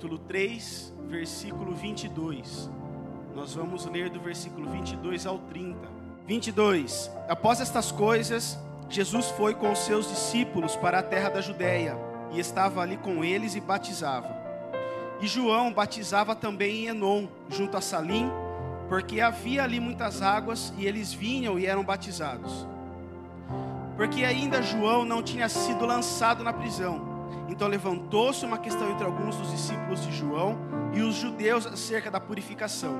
capítulo 0.00 0.18
3, 0.20 0.94
versículo 1.10 1.74
22. 1.74 2.70
Nós 3.34 3.52
vamos 3.52 3.84
ler 3.84 4.08
do 4.08 4.18
versículo 4.18 4.70
22 4.70 5.26
ao 5.26 5.38
30. 5.40 5.76
22. 6.26 7.10
Após 7.28 7.60
estas 7.60 7.92
coisas, 7.92 8.58
Jesus 8.88 9.26
foi 9.32 9.54
com 9.54 9.70
os 9.70 9.80
seus 9.80 10.08
discípulos 10.08 10.74
para 10.74 11.00
a 11.00 11.02
terra 11.02 11.28
da 11.28 11.42
Judéia 11.42 11.98
e 12.32 12.40
estava 12.40 12.80
ali 12.80 12.96
com 12.96 13.22
eles 13.22 13.54
e 13.54 13.60
batizava. 13.60 14.34
E 15.20 15.26
João 15.26 15.70
batizava 15.70 16.34
também 16.34 16.84
em 16.84 16.86
Enom, 16.86 17.26
junto 17.50 17.76
a 17.76 17.82
Salim, 17.82 18.30
porque 18.88 19.20
havia 19.20 19.64
ali 19.64 19.78
muitas 19.80 20.22
águas 20.22 20.72
e 20.78 20.86
eles 20.86 21.12
vinham 21.12 21.58
e 21.58 21.66
eram 21.66 21.84
batizados. 21.84 22.66
Porque 23.98 24.24
ainda 24.24 24.62
João 24.62 25.04
não 25.04 25.22
tinha 25.22 25.50
sido 25.50 25.84
lançado 25.84 26.42
na 26.42 26.54
prisão. 26.54 27.09
Então 27.60 27.68
levantou-se 27.68 28.42
uma 28.42 28.56
questão 28.56 28.90
entre 28.90 29.04
alguns 29.04 29.36
dos 29.36 29.50
discípulos 29.50 30.02
de 30.02 30.10
João 30.16 30.56
e 30.94 31.02
os 31.02 31.14
judeus 31.14 31.66
acerca 31.66 32.10
da 32.10 32.18
purificação. 32.18 32.98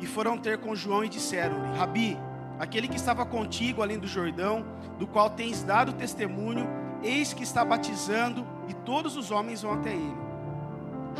E 0.00 0.06
foram 0.06 0.36
ter 0.36 0.58
com 0.58 0.74
João 0.74 1.02
e 1.02 1.08
disseram-lhe: 1.08 1.78
Rabi, 1.78 2.18
aquele 2.58 2.88
que 2.88 2.96
estava 2.96 3.24
contigo 3.24 3.80
além 3.80 3.98
do 3.98 4.06
Jordão, 4.06 4.66
do 4.98 5.06
qual 5.06 5.30
tens 5.30 5.62
dado 5.62 5.94
testemunho, 5.94 6.68
eis 7.02 7.32
que 7.32 7.42
está 7.42 7.64
batizando 7.64 8.46
e 8.68 8.74
todos 8.74 9.16
os 9.16 9.30
homens 9.30 9.62
vão 9.62 9.72
até 9.72 9.94
ele. 9.94 10.18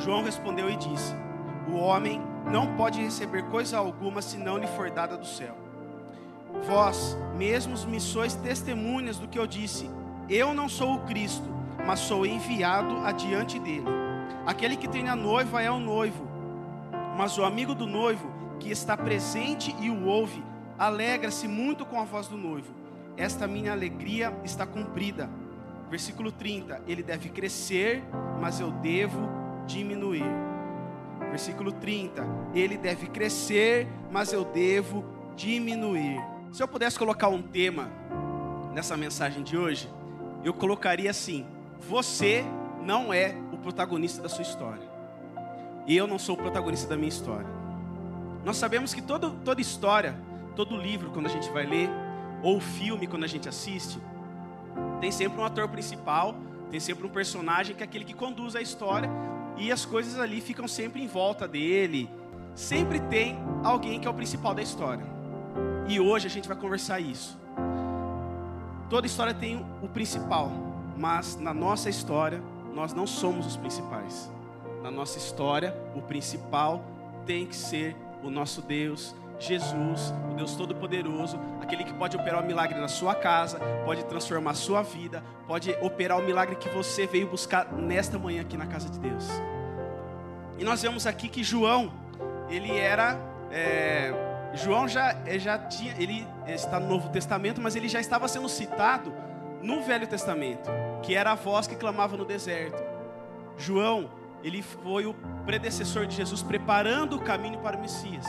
João 0.05 0.23
respondeu 0.23 0.69
e 0.69 0.77
disse: 0.77 1.15
O 1.73 1.79
homem 1.79 2.21
não 2.45 2.77
pode 2.77 3.01
receber 3.01 3.45
coisa 3.45 3.79
alguma 3.79 4.21
se 4.21 4.37
não 4.37 4.59
lhe 4.59 4.67
for 4.67 4.91
dada 4.91 5.17
do 5.17 5.27
céu. 5.27 5.57
Vós 6.67 7.17
mesmos 7.39 7.87
me 7.87 7.99
sois 7.99 8.35
testemunhas 8.35 9.17
do 9.17 9.29
que 9.29 9.39
eu 9.39 9.47
disse. 9.47 9.91
Eu 10.29 10.53
não 10.53 10.69
sou 10.69 10.97
o 10.97 11.01
Cristo, 11.01 11.62
mas 11.87 12.01
sou 12.01 12.25
enviado 12.27 12.99
adiante 12.99 13.59
dele. 13.59 13.87
Aquele 14.47 14.77
que 14.77 14.89
tem 14.89 15.09
a 15.09 15.17
noiva 15.17 15.63
é 15.63 15.71
o 15.71 15.79
noivo, 15.79 16.27
mas 17.17 17.39
o 17.39 17.45
amigo 17.45 17.75
do 17.75 17.87
noivo, 17.87 18.31
que 18.59 18.71
está 18.71 18.97
presente 18.97 19.75
e 19.81 19.91
o 19.91 20.05
ouve, 20.07 20.43
alegra-se 20.79 21.47
muito 21.47 21.85
com 21.85 22.01
a 22.01 22.05
voz 22.05 22.27
do 22.27 22.37
noivo. 22.37 22.75
Esta 23.17 23.47
minha 23.47 23.73
alegria 23.73 24.33
está 24.45 24.67
cumprida. 24.67 25.29
Versículo 25.91 26.33
30: 26.33 26.83
Ele 26.87 27.03
deve 27.03 27.29
crescer, 27.29 28.03
mas 28.41 28.61
eu 28.61 28.71
devo 28.71 29.29
diminuir. 29.67 30.25
Versículo 31.31 31.73
30: 31.73 32.27
Ele 32.55 32.77
deve 32.77 33.07
crescer, 33.09 33.87
mas 34.11 34.33
eu 34.33 34.45
devo 34.45 35.05
diminuir. 35.37 36.19
Se 36.53 36.63
eu 36.63 36.69
pudesse 36.69 36.99
colocar 36.99 37.29
um 37.29 37.43
tema 37.43 37.91
nessa 38.73 38.97
mensagem 38.97 39.43
de 39.43 39.57
hoje, 39.57 39.89
eu 40.43 40.55
colocaria 40.55 41.11
assim: 41.11 41.47
Você 41.89 42.45
não 42.83 43.13
é 43.13 43.35
o 43.53 43.59
protagonista 43.59 44.23
da 44.23 44.29
sua 44.29 44.43
história. 44.43 44.91
E 45.87 45.97
eu 45.97 46.07
não 46.07 46.19
sou 46.19 46.35
o 46.37 46.39
protagonista 46.39 46.89
da 46.89 46.97
minha 46.97 47.09
história. 47.09 47.47
Nós 48.45 48.57
sabemos 48.57 48.95
que 48.95 49.03
todo, 49.03 49.33
toda 49.45 49.61
história, 49.61 50.15
todo 50.55 50.77
livro, 50.77 51.11
quando 51.11 51.27
a 51.27 51.29
gente 51.29 51.51
vai 51.51 51.67
ler, 51.67 51.89
ou 52.43 52.61
filme, 52.61 53.07
quando 53.07 53.25
a 53.25 53.29
gente 53.29 53.49
assiste, 53.49 53.99
tem 55.01 55.11
sempre 55.11 55.41
um 55.41 55.45
ator 55.45 55.69
principal, 55.69 56.35
tem 56.71 56.81
sempre 56.81 57.07
um 57.07 57.11
personagem 57.11 57.75
que 57.75 57.83
é 57.83 57.85
aquele 57.85 58.05
que 58.05 58.15
conduz 58.15 58.57
a 58.57 58.61
história, 58.61 59.11
e 59.57 59.71
as 59.71 59.85
coisas 59.85 60.19
ali 60.19 60.41
ficam 60.41 60.67
sempre 60.67 61.03
em 61.03 61.07
volta 61.07 61.47
dele. 61.47 62.09
Sempre 62.55 63.01
tem 63.01 63.39
alguém 63.65 64.01
que 64.01 64.07
é 64.07 64.11
o 64.11 64.15
principal 64.15 64.55
da 64.55 64.63
história. 64.63 65.05
E 65.89 66.01
hoje 66.01 66.27
a 66.27 66.31
gente 66.31 66.49
vai 66.49 66.57
conversar 66.57 67.01
isso. 67.01 67.39
Toda 68.89 69.07
história 69.07 69.33
tem 69.33 69.65
o 69.83 69.89
principal, 69.89 70.51
mas 71.03 71.35
na 71.35 71.53
nossa 71.53 71.91
história 71.91 72.41
nós 72.73 72.95
não 72.95 73.09
somos 73.09 73.45
os 73.45 73.57
principais. 73.57 74.31
Na 74.85 74.91
nossa 74.91 75.19
história, 75.19 75.77
o 75.97 76.01
principal 76.01 76.85
tem 77.27 77.45
que 77.45 77.57
ser 77.57 77.97
o 78.23 78.31
nosso 78.31 78.63
Deus, 78.63 79.13
Jesus, 79.37 80.15
o 80.31 80.35
Deus 80.37 80.55
Todo-Poderoso, 80.55 81.41
aquele 81.61 81.83
que 81.83 81.93
pode 81.93 82.17
operar 82.17 82.41
o 82.41 82.47
milagre 82.47 82.79
na 82.81 82.87
sua 82.87 83.17
casa, 83.17 83.59
pode 83.85 84.05
transformar 84.05 84.53
a 84.53 84.55
sua 84.55 84.81
vida, 84.83 85.25
pode 85.49 85.77
operar 85.81 86.21
o 86.21 86.23
milagre 86.23 86.55
que 86.55 86.69
você 86.69 87.05
veio 87.05 87.27
buscar 87.27 87.73
nesta 87.73 88.17
manhã 88.17 88.43
aqui 88.43 88.57
na 88.57 88.67
casa 88.67 88.89
de 88.89 89.01
Deus. 89.01 89.29
E 90.57 90.63
nós 90.63 90.83
vemos 90.83 91.05
aqui 91.05 91.29
que 91.29 91.43
João, 91.43 91.93
ele 92.49 92.79
era. 92.79 93.19
É, 93.51 94.13
João 94.55 94.87
já, 94.87 95.17
já 95.37 95.59
tinha, 95.59 95.97
ele 95.99 96.25
está 96.47 96.79
no 96.79 96.87
Novo 96.87 97.09
Testamento, 97.09 97.61
mas 97.61 97.75
ele 97.75 97.89
já 97.89 97.99
estava 97.99 98.29
sendo 98.29 98.49
citado 98.49 99.13
no 99.63 99.83
Velho 99.83 100.07
Testamento, 100.07 100.71
que 101.03 101.15
era 101.15 101.33
a 101.33 101.35
voz 101.35 101.67
que 101.67 101.75
clamava 101.75 102.17
no 102.17 102.25
deserto. 102.25 102.83
João, 103.57 104.11
ele 104.43 104.63
foi 104.63 105.07
o 105.07 105.15
predecessor 105.45 106.07
de 106.07 106.17
Jesus, 106.17 106.43
preparando 106.43 107.17
o 107.17 107.21
caminho 107.21 107.59
para 107.59 107.77
o 107.77 107.81
Messias. 107.81 108.27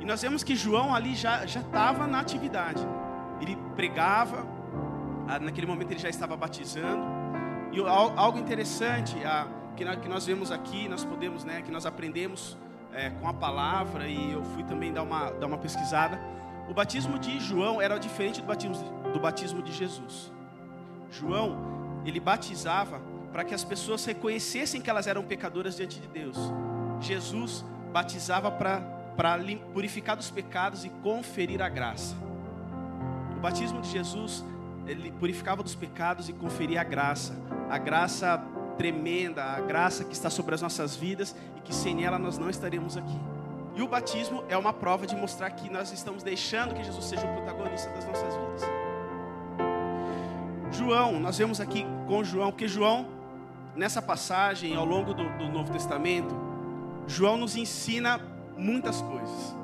E 0.00 0.04
nós 0.04 0.22
vemos 0.22 0.42
que 0.42 0.54
João 0.54 0.94
ali 0.94 1.14
já 1.14 1.44
estava 1.44 2.06
na 2.06 2.20
atividade. 2.20 2.86
Ele 3.40 3.56
pregava, 3.74 4.46
naquele 5.40 5.66
momento 5.66 5.90
ele 5.90 6.00
já 6.00 6.08
estava 6.08 6.36
batizando. 6.36 7.02
E 7.72 7.80
algo 7.80 8.38
interessante 8.38 9.16
que 9.76 10.08
nós 10.08 10.26
vemos 10.26 10.50
aqui, 10.50 10.88
nós 10.88 11.04
podemos, 11.04 11.44
né, 11.44 11.62
que 11.62 11.70
nós 11.70 11.86
aprendemos 11.86 12.56
é, 12.92 13.10
com 13.10 13.28
a 13.28 13.34
palavra 13.34 14.08
e 14.08 14.32
eu 14.32 14.42
fui 14.42 14.64
também 14.64 14.92
dar 14.92 15.02
uma 15.02 15.30
dar 15.30 15.46
uma 15.46 15.58
pesquisada. 15.58 16.18
O 16.68 16.74
batismo 16.74 17.18
de 17.18 17.38
João 17.38 17.80
era 17.80 17.98
diferente 17.98 18.40
do 18.40 18.46
batismo 18.46 18.74
do 19.12 19.20
batismo 19.20 19.62
de 19.62 19.72
Jesus. 19.72 20.32
João, 21.10 21.75
ele 22.08 22.20
batizava 22.20 23.00
para 23.32 23.44
que 23.44 23.54
as 23.54 23.64
pessoas 23.64 24.04
reconhecessem 24.04 24.80
que 24.80 24.88
elas 24.88 25.06
eram 25.06 25.22
pecadoras 25.22 25.76
diante 25.76 26.00
de 26.00 26.08
Deus. 26.08 26.36
Jesus 27.00 27.64
batizava 27.92 28.50
para 28.50 28.80
purificar 29.74 30.16
dos 30.16 30.30
pecados 30.30 30.84
e 30.84 30.88
conferir 30.88 31.60
a 31.60 31.68
graça. 31.68 32.16
O 33.36 33.40
batismo 33.40 33.80
de 33.80 33.90
Jesus, 33.90 34.44
ele 34.86 35.12
purificava 35.12 35.62
dos 35.62 35.74
pecados 35.74 36.28
e 36.28 36.32
conferia 36.32 36.80
a 36.80 36.84
graça, 36.84 37.34
a 37.68 37.76
graça 37.76 38.42
tremenda, 38.78 39.42
a 39.42 39.60
graça 39.60 40.04
que 40.04 40.14
está 40.14 40.30
sobre 40.30 40.54
as 40.54 40.62
nossas 40.62 40.96
vidas 40.96 41.34
e 41.56 41.60
que 41.60 41.74
sem 41.74 42.04
ela 42.04 42.18
nós 42.18 42.38
não 42.38 42.48
estaríamos 42.48 42.96
aqui. 42.96 43.20
E 43.74 43.82
o 43.82 43.88
batismo 43.88 44.42
é 44.48 44.56
uma 44.56 44.72
prova 44.72 45.06
de 45.06 45.14
mostrar 45.14 45.50
que 45.50 45.68
nós 45.68 45.92
estamos 45.92 46.22
deixando 46.22 46.74
que 46.74 46.82
Jesus 46.82 47.04
seja 47.04 47.26
o 47.26 47.34
protagonista 47.34 47.90
das 47.90 48.06
nossas 48.06 48.34
vidas. 48.34 48.85
João, 50.86 51.18
nós 51.18 51.36
vemos 51.36 51.60
aqui 51.60 51.84
com 52.06 52.22
João, 52.22 52.52
porque 52.52 52.68
João, 52.68 53.08
nessa 53.74 54.00
passagem, 54.00 54.76
ao 54.76 54.84
longo 54.84 55.12
do, 55.12 55.28
do 55.36 55.48
Novo 55.48 55.72
Testamento, 55.72 56.32
João 57.08 57.36
nos 57.36 57.56
ensina 57.56 58.20
muitas 58.56 59.02
coisas. 59.02 59.56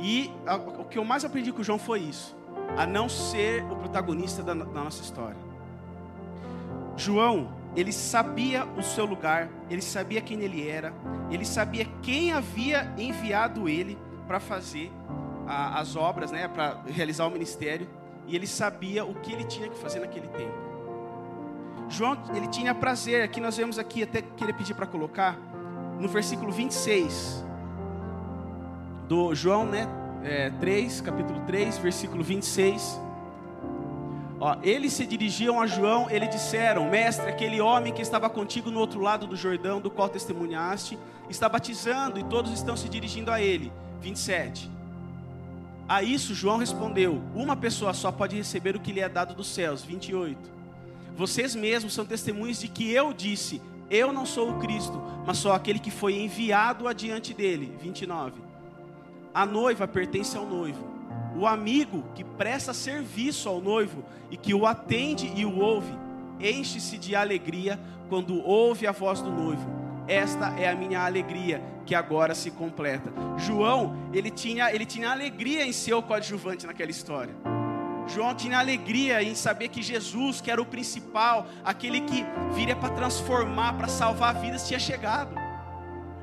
E 0.00 0.28
a, 0.44 0.56
o 0.56 0.86
que 0.86 0.98
eu 0.98 1.04
mais 1.04 1.24
aprendi 1.24 1.52
com 1.52 1.62
João 1.62 1.78
foi 1.78 2.00
isso: 2.00 2.36
a 2.76 2.84
não 2.84 3.08
ser 3.08 3.62
o 3.70 3.76
protagonista 3.76 4.42
da, 4.42 4.52
da 4.52 4.82
nossa 4.82 5.00
história. 5.00 5.36
João, 6.96 7.52
ele 7.76 7.92
sabia 7.92 8.66
o 8.76 8.82
seu 8.82 9.04
lugar, 9.04 9.48
ele 9.70 9.80
sabia 9.80 10.20
quem 10.20 10.40
ele 10.40 10.68
era, 10.68 10.92
ele 11.30 11.44
sabia 11.44 11.86
quem 12.02 12.32
havia 12.32 12.92
enviado 12.98 13.68
ele 13.68 13.96
para 14.26 14.40
fazer 14.40 14.90
a, 15.46 15.78
as 15.78 15.94
obras, 15.94 16.32
né, 16.32 16.48
para 16.48 16.80
realizar 16.88 17.28
o 17.28 17.30
ministério, 17.30 17.88
e 18.30 18.36
ele 18.36 18.46
sabia 18.46 19.04
o 19.04 19.14
que 19.14 19.32
ele 19.32 19.44
tinha 19.44 19.68
que 19.68 19.76
fazer 19.76 19.98
naquele 19.98 20.28
tempo. 20.28 20.54
João, 21.88 22.16
ele 22.32 22.46
tinha 22.46 22.72
prazer, 22.72 23.24
aqui 23.24 23.40
nós 23.40 23.56
vemos 23.56 23.76
aqui, 23.76 24.04
até 24.04 24.22
queria 24.22 24.54
pedir 24.54 24.74
para 24.74 24.86
colocar, 24.86 25.36
no 25.98 26.08
versículo 26.08 26.52
26, 26.52 27.44
do 29.08 29.34
João, 29.34 29.66
né? 29.66 29.88
É, 30.22 30.50
3, 30.50 31.00
capítulo 31.00 31.40
3, 31.40 31.78
versículo 31.78 32.22
26. 32.22 33.00
Ó, 34.38 34.56
eles 34.62 34.92
se 34.92 35.04
dirigiam 35.04 35.60
a 35.60 35.66
João, 35.66 36.08
eles 36.08 36.30
disseram: 36.30 36.88
Mestre, 36.88 37.28
aquele 37.28 37.60
homem 37.60 37.92
que 37.92 38.00
estava 38.00 38.30
contigo 38.30 38.70
no 38.70 38.78
outro 38.78 39.00
lado 39.00 39.26
do 39.26 39.34
Jordão, 39.34 39.80
do 39.80 39.90
qual 39.90 40.08
testemunhaste, 40.08 40.96
está 41.28 41.48
batizando 41.48 42.20
e 42.20 42.24
todos 42.24 42.52
estão 42.52 42.76
se 42.76 42.88
dirigindo 42.88 43.32
a 43.32 43.40
ele. 43.40 43.72
27. 44.00 44.70
A 45.90 46.04
isso 46.04 46.36
João 46.36 46.58
respondeu: 46.58 47.20
Uma 47.34 47.56
pessoa 47.56 47.92
só 47.92 48.12
pode 48.12 48.36
receber 48.36 48.76
o 48.76 48.80
que 48.80 48.92
lhe 48.92 49.00
é 49.00 49.08
dado 49.08 49.34
dos 49.34 49.48
céus. 49.48 49.82
28. 49.82 50.38
Vocês 51.16 51.52
mesmos 51.56 51.92
são 51.92 52.06
testemunhas 52.06 52.60
de 52.60 52.68
que 52.68 52.88
eu 52.92 53.12
disse: 53.12 53.60
Eu 53.90 54.12
não 54.12 54.24
sou 54.24 54.52
o 54.52 54.58
Cristo, 54.60 55.02
mas 55.26 55.38
sou 55.38 55.50
aquele 55.50 55.80
que 55.80 55.90
foi 55.90 56.14
enviado 56.14 56.86
adiante 56.86 57.34
dele. 57.34 57.76
29. 57.82 58.40
A 59.34 59.44
noiva 59.44 59.88
pertence 59.88 60.36
ao 60.36 60.46
noivo. 60.46 60.88
O 61.36 61.44
amigo 61.44 62.04
que 62.14 62.22
presta 62.22 62.72
serviço 62.72 63.48
ao 63.48 63.60
noivo 63.60 64.04
e 64.30 64.36
que 64.36 64.54
o 64.54 64.66
atende 64.66 65.32
e 65.34 65.44
o 65.44 65.58
ouve, 65.58 65.92
enche-se 66.38 66.98
de 66.98 67.16
alegria 67.16 67.80
quando 68.08 68.40
ouve 68.40 68.86
a 68.86 68.92
voz 68.92 69.20
do 69.20 69.32
noivo. 69.32 69.79
Esta 70.10 70.48
é 70.58 70.68
a 70.68 70.74
minha 70.74 71.02
alegria 71.04 71.62
que 71.86 71.94
agora 71.94 72.34
se 72.34 72.50
completa. 72.50 73.12
João, 73.36 73.96
ele 74.12 74.28
tinha, 74.28 74.74
ele 74.74 74.84
tinha 74.84 75.08
alegria 75.08 75.64
em 75.64 75.72
ser 75.72 75.94
o 75.94 76.02
coadjuvante 76.02 76.66
naquela 76.66 76.90
história. 76.90 77.32
João 78.08 78.34
tinha 78.34 78.58
alegria 78.58 79.22
em 79.22 79.36
saber 79.36 79.68
que 79.68 79.80
Jesus, 79.80 80.40
que 80.40 80.50
era 80.50 80.60
o 80.60 80.66
principal, 80.66 81.46
aquele 81.64 82.00
que 82.00 82.26
viria 82.52 82.74
para 82.74 82.88
transformar, 82.88 83.74
para 83.74 83.86
salvar 83.86 84.34
vidas, 84.34 84.66
tinha 84.66 84.80
chegado. 84.80 85.32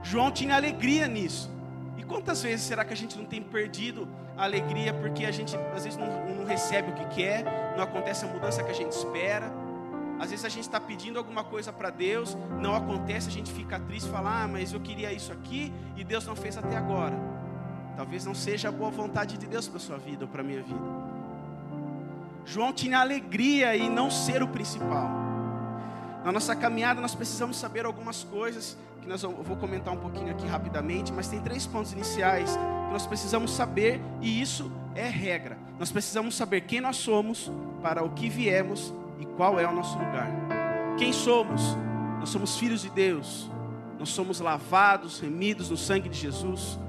João 0.03 0.31
tinha 0.31 0.57
alegria 0.57 1.07
nisso. 1.07 1.49
E 1.97 2.03
quantas 2.03 2.43
vezes 2.43 2.65
será 2.65 2.83
que 2.83 2.91
a 2.91 2.97
gente 2.97 3.17
não 3.17 3.23
tem 3.23 3.41
perdido 3.41 4.05
a 4.35 4.43
alegria 4.43 4.93
porque 4.93 5.23
a 5.23 5.31
gente 5.31 5.55
às 5.73 5.85
vezes 5.85 5.97
não, 5.97 6.35
não 6.35 6.45
recebe 6.45 6.91
o 6.91 6.93
que 6.93 7.05
quer, 7.15 7.45
não 7.77 7.85
acontece 7.85 8.25
a 8.25 8.27
mudança 8.27 8.61
que 8.65 8.71
a 8.71 8.75
gente 8.75 8.91
espera? 8.91 9.49
Às 10.19 10.31
vezes 10.31 10.45
a 10.45 10.49
gente 10.49 10.63
está 10.63 10.79
pedindo 10.79 11.19
alguma 11.19 11.43
coisa 11.43 11.71
para 11.71 11.89
Deus, 11.89 12.35
não 12.59 12.75
acontece, 12.75 13.27
a 13.27 13.31
gente 13.31 13.51
fica 13.51 13.79
triste 13.79 14.09
fala, 14.09 14.43
ah, 14.43 14.47
mas 14.47 14.73
eu 14.73 14.79
queria 14.79 15.13
isso 15.13 15.31
aqui 15.31 15.71
e 15.95 16.03
Deus 16.03 16.25
não 16.25 16.35
fez 16.35 16.57
até 16.57 16.75
agora. 16.75 17.15
Talvez 17.95 18.25
não 18.25 18.33
seja 18.33 18.69
a 18.69 18.71
boa 18.71 18.89
vontade 18.89 19.37
de 19.37 19.47
Deus 19.47 19.67
para 19.67 19.79
sua 19.79 19.97
vida 19.97 20.25
ou 20.25 20.27
para 20.29 20.43
minha 20.43 20.61
vida. 20.61 20.79
João 22.45 22.71
tinha 22.71 22.99
alegria 22.99 23.75
em 23.75 23.89
não 23.89 24.09
ser 24.09 24.41
o 24.41 24.47
principal. 24.47 25.09
Na 26.23 26.31
nossa 26.31 26.55
caminhada 26.55 26.99
nós 26.99 27.13
precisamos 27.13 27.57
saber 27.57 27.85
algumas 27.85 28.23
coisas 28.23 28.77
que 29.01 29.07
nós, 29.07 29.21
eu 29.21 29.31
vou 29.31 29.55
comentar 29.57 29.93
um 29.93 29.97
pouquinho 29.97 30.31
aqui 30.31 30.47
rapidamente, 30.47 31.11
mas 31.13 31.27
tem 31.27 31.41
três 31.41 31.67
pontos 31.67 31.91
iniciais 31.91 32.55
que 32.55 32.93
nós 32.93 33.05
precisamos 33.05 33.51
saber 33.51 34.01
e 34.21 34.41
isso 34.41 34.71
é 34.95 35.07
regra. 35.07 35.57
Nós 35.77 35.91
precisamos 35.91 36.35
saber 36.35 36.61
quem 36.61 36.81
nós 36.81 36.97
somos, 36.97 37.51
para 37.81 38.03
o 38.03 38.09
que 38.09 38.29
viemos 38.29 38.93
e 39.19 39.25
qual 39.25 39.59
é 39.59 39.67
o 39.67 39.71
nosso 39.71 39.97
lugar. 39.97 40.27
Quem 40.97 41.13
somos? 41.13 41.61
Nós 42.19 42.29
somos 42.29 42.57
filhos 42.57 42.81
de 42.81 42.89
Deus. 42.89 43.49
Nós 43.99 44.09
somos 44.09 44.39
lavados, 44.39 45.19
remidos 45.19 45.69
no 45.69 45.77
sangue 45.77 46.09
de 46.09 46.17
Jesus. 46.17 46.79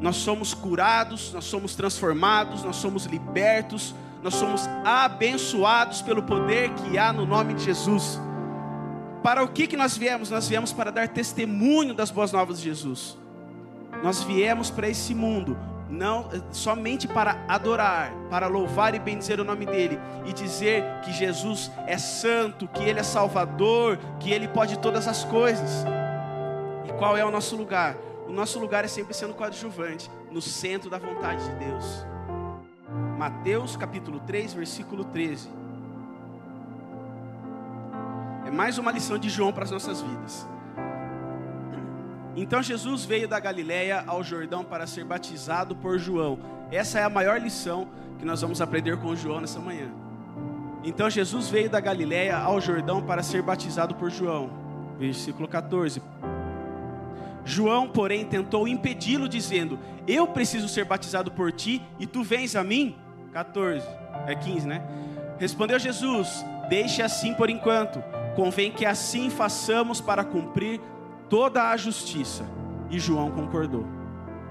Nós 0.00 0.16
somos 0.16 0.52
curados, 0.52 1.32
nós 1.32 1.44
somos 1.44 1.76
transformados, 1.76 2.64
nós 2.64 2.76
somos 2.76 3.04
libertos, 3.04 3.94
nós 4.22 4.34
somos 4.34 4.68
abençoados 4.84 6.02
pelo 6.02 6.22
poder 6.22 6.70
que 6.74 6.98
há 6.98 7.12
no 7.12 7.24
nome 7.24 7.54
de 7.54 7.64
Jesus. 7.64 8.20
Para 9.22 9.44
o 9.44 9.48
que, 9.48 9.68
que 9.68 9.76
nós 9.76 9.96
viemos? 9.96 10.30
Nós 10.30 10.48
viemos 10.48 10.72
para 10.72 10.90
dar 10.90 11.08
testemunho 11.08 11.94
das 11.94 12.10
boas 12.10 12.32
novas 12.32 12.58
de 12.58 12.64
Jesus. 12.64 13.16
Nós 14.02 14.22
viemos 14.24 14.68
para 14.68 14.88
esse 14.88 15.14
mundo 15.14 15.56
não 15.92 16.30
somente 16.50 17.06
para 17.06 17.44
adorar, 17.46 18.10
para 18.30 18.46
louvar 18.46 18.94
e 18.94 18.98
bendizer 18.98 19.38
o 19.38 19.44
nome 19.44 19.66
dele 19.66 20.00
e 20.24 20.32
dizer 20.32 20.82
que 21.04 21.12
Jesus 21.12 21.70
é 21.86 21.98
santo, 21.98 22.66
que 22.66 22.82
ele 22.82 22.98
é 22.98 23.02
salvador, 23.02 23.98
que 24.18 24.32
ele 24.32 24.48
pode 24.48 24.78
todas 24.78 25.06
as 25.06 25.22
coisas. 25.22 25.84
E 26.88 26.92
qual 26.94 27.14
é 27.14 27.22
o 27.22 27.30
nosso 27.30 27.54
lugar? 27.56 27.94
O 28.26 28.32
nosso 28.32 28.58
lugar 28.58 28.86
é 28.86 28.88
sempre 28.88 29.12
sendo 29.12 29.34
coadjuvante, 29.34 30.10
no 30.30 30.40
centro 30.40 30.88
da 30.88 30.96
vontade 30.96 31.44
de 31.44 31.54
Deus. 31.56 32.06
Mateus 33.18 33.76
capítulo 33.76 34.18
3, 34.20 34.54
versículo 34.54 35.04
13. 35.04 35.50
É 38.46 38.50
mais 38.50 38.78
uma 38.78 38.90
lição 38.90 39.18
de 39.18 39.28
João 39.28 39.52
para 39.52 39.64
as 39.64 39.70
nossas 39.70 40.00
vidas. 40.00 40.48
Então 42.34 42.62
Jesus 42.62 43.04
veio 43.04 43.28
da 43.28 43.38
Galiléia 43.38 44.02
ao 44.06 44.22
Jordão 44.22 44.64
para 44.64 44.86
ser 44.86 45.04
batizado 45.04 45.76
por 45.76 45.98
João. 45.98 46.38
Essa 46.70 46.98
é 46.98 47.04
a 47.04 47.10
maior 47.10 47.40
lição 47.40 47.88
que 48.18 48.24
nós 48.24 48.40
vamos 48.40 48.60
aprender 48.60 48.96
com 48.96 49.14
João 49.14 49.40
nessa 49.40 49.60
manhã. 49.60 49.88
Então 50.82 51.10
Jesus 51.10 51.48
veio 51.48 51.68
da 51.68 51.78
Galiléia 51.78 52.38
ao 52.38 52.60
Jordão 52.60 53.02
para 53.02 53.22
ser 53.22 53.42
batizado 53.42 53.94
por 53.94 54.10
João. 54.10 54.50
Versículo 54.98 55.46
14. 55.46 56.02
João, 57.44 57.88
porém, 57.88 58.24
tentou 58.24 58.66
impedi-lo, 58.66 59.28
dizendo: 59.28 59.78
Eu 60.06 60.26
preciso 60.26 60.68
ser 60.68 60.84
batizado 60.84 61.30
por 61.30 61.52
ti 61.52 61.82
e 61.98 62.06
tu 62.06 62.22
vens 62.22 62.56
a 62.56 62.64
mim? 62.64 62.96
14, 63.32 63.86
é 64.26 64.34
15, 64.34 64.66
né? 64.66 64.82
Respondeu 65.38 65.78
Jesus: 65.78 66.44
Deixe 66.68 67.02
assim 67.02 67.34
por 67.34 67.50
enquanto. 67.50 68.02
Convém 68.34 68.72
que 68.72 68.86
assim 68.86 69.28
façamos 69.28 70.00
para 70.00 70.24
cumprir 70.24 70.80
toda 71.32 71.70
a 71.70 71.76
justiça. 71.78 72.44
E 72.90 73.00
João 73.00 73.30
concordou. 73.30 73.86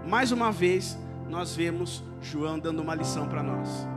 Mais 0.03 0.31
uma 0.31 0.51
vez, 0.51 0.97
nós 1.29 1.55
vemos 1.55 2.03
João 2.19 2.57
dando 2.57 2.81
uma 2.81 2.95
lição 2.95 3.27
para 3.27 3.43
nós. 3.43 3.87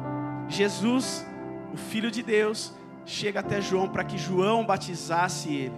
Jesus, 0.50 1.26
o 1.72 1.78
Filho 1.78 2.10
de 2.10 2.22
Deus, 2.22 2.74
chega 3.06 3.40
até 3.40 3.58
João 3.58 3.88
para 3.88 4.04
que 4.04 4.18
João 4.18 4.66
batizasse 4.66 5.48
ele. 5.50 5.74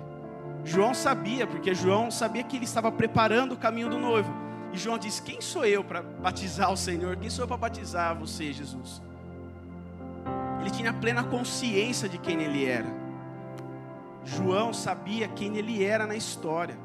João 0.64 0.92
sabia, 0.92 1.46
porque 1.46 1.72
João 1.76 2.10
sabia 2.10 2.42
que 2.42 2.56
ele 2.56 2.64
estava 2.64 2.90
preparando 2.90 3.52
o 3.52 3.56
caminho 3.56 3.88
do 3.88 4.00
noivo. 4.00 4.34
E 4.72 4.76
João 4.76 4.98
diz: 4.98 5.20
Quem 5.20 5.40
sou 5.40 5.64
eu 5.64 5.84
para 5.84 6.02
batizar 6.02 6.72
o 6.72 6.76
Senhor? 6.76 7.16
Quem 7.16 7.30
sou 7.30 7.44
eu 7.44 7.48
para 7.48 7.56
batizar 7.56 8.18
você, 8.18 8.52
Jesus? 8.52 9.00
Ele 10.60 10.70
tinha 10.70 10.92
plena 10.92 11.22
consciência 11.22 12.08
de 12.08 12.18
quem 12.18 12.42
ele 12.42 12.64
era. 12.66 12.92
João 14.24 14.74
sabia 14.74 15.28
quem 15.28 15.56
ele 15.56 15.84
era 15.84 16.04
na 16.04 16.16
história 16.16 16.84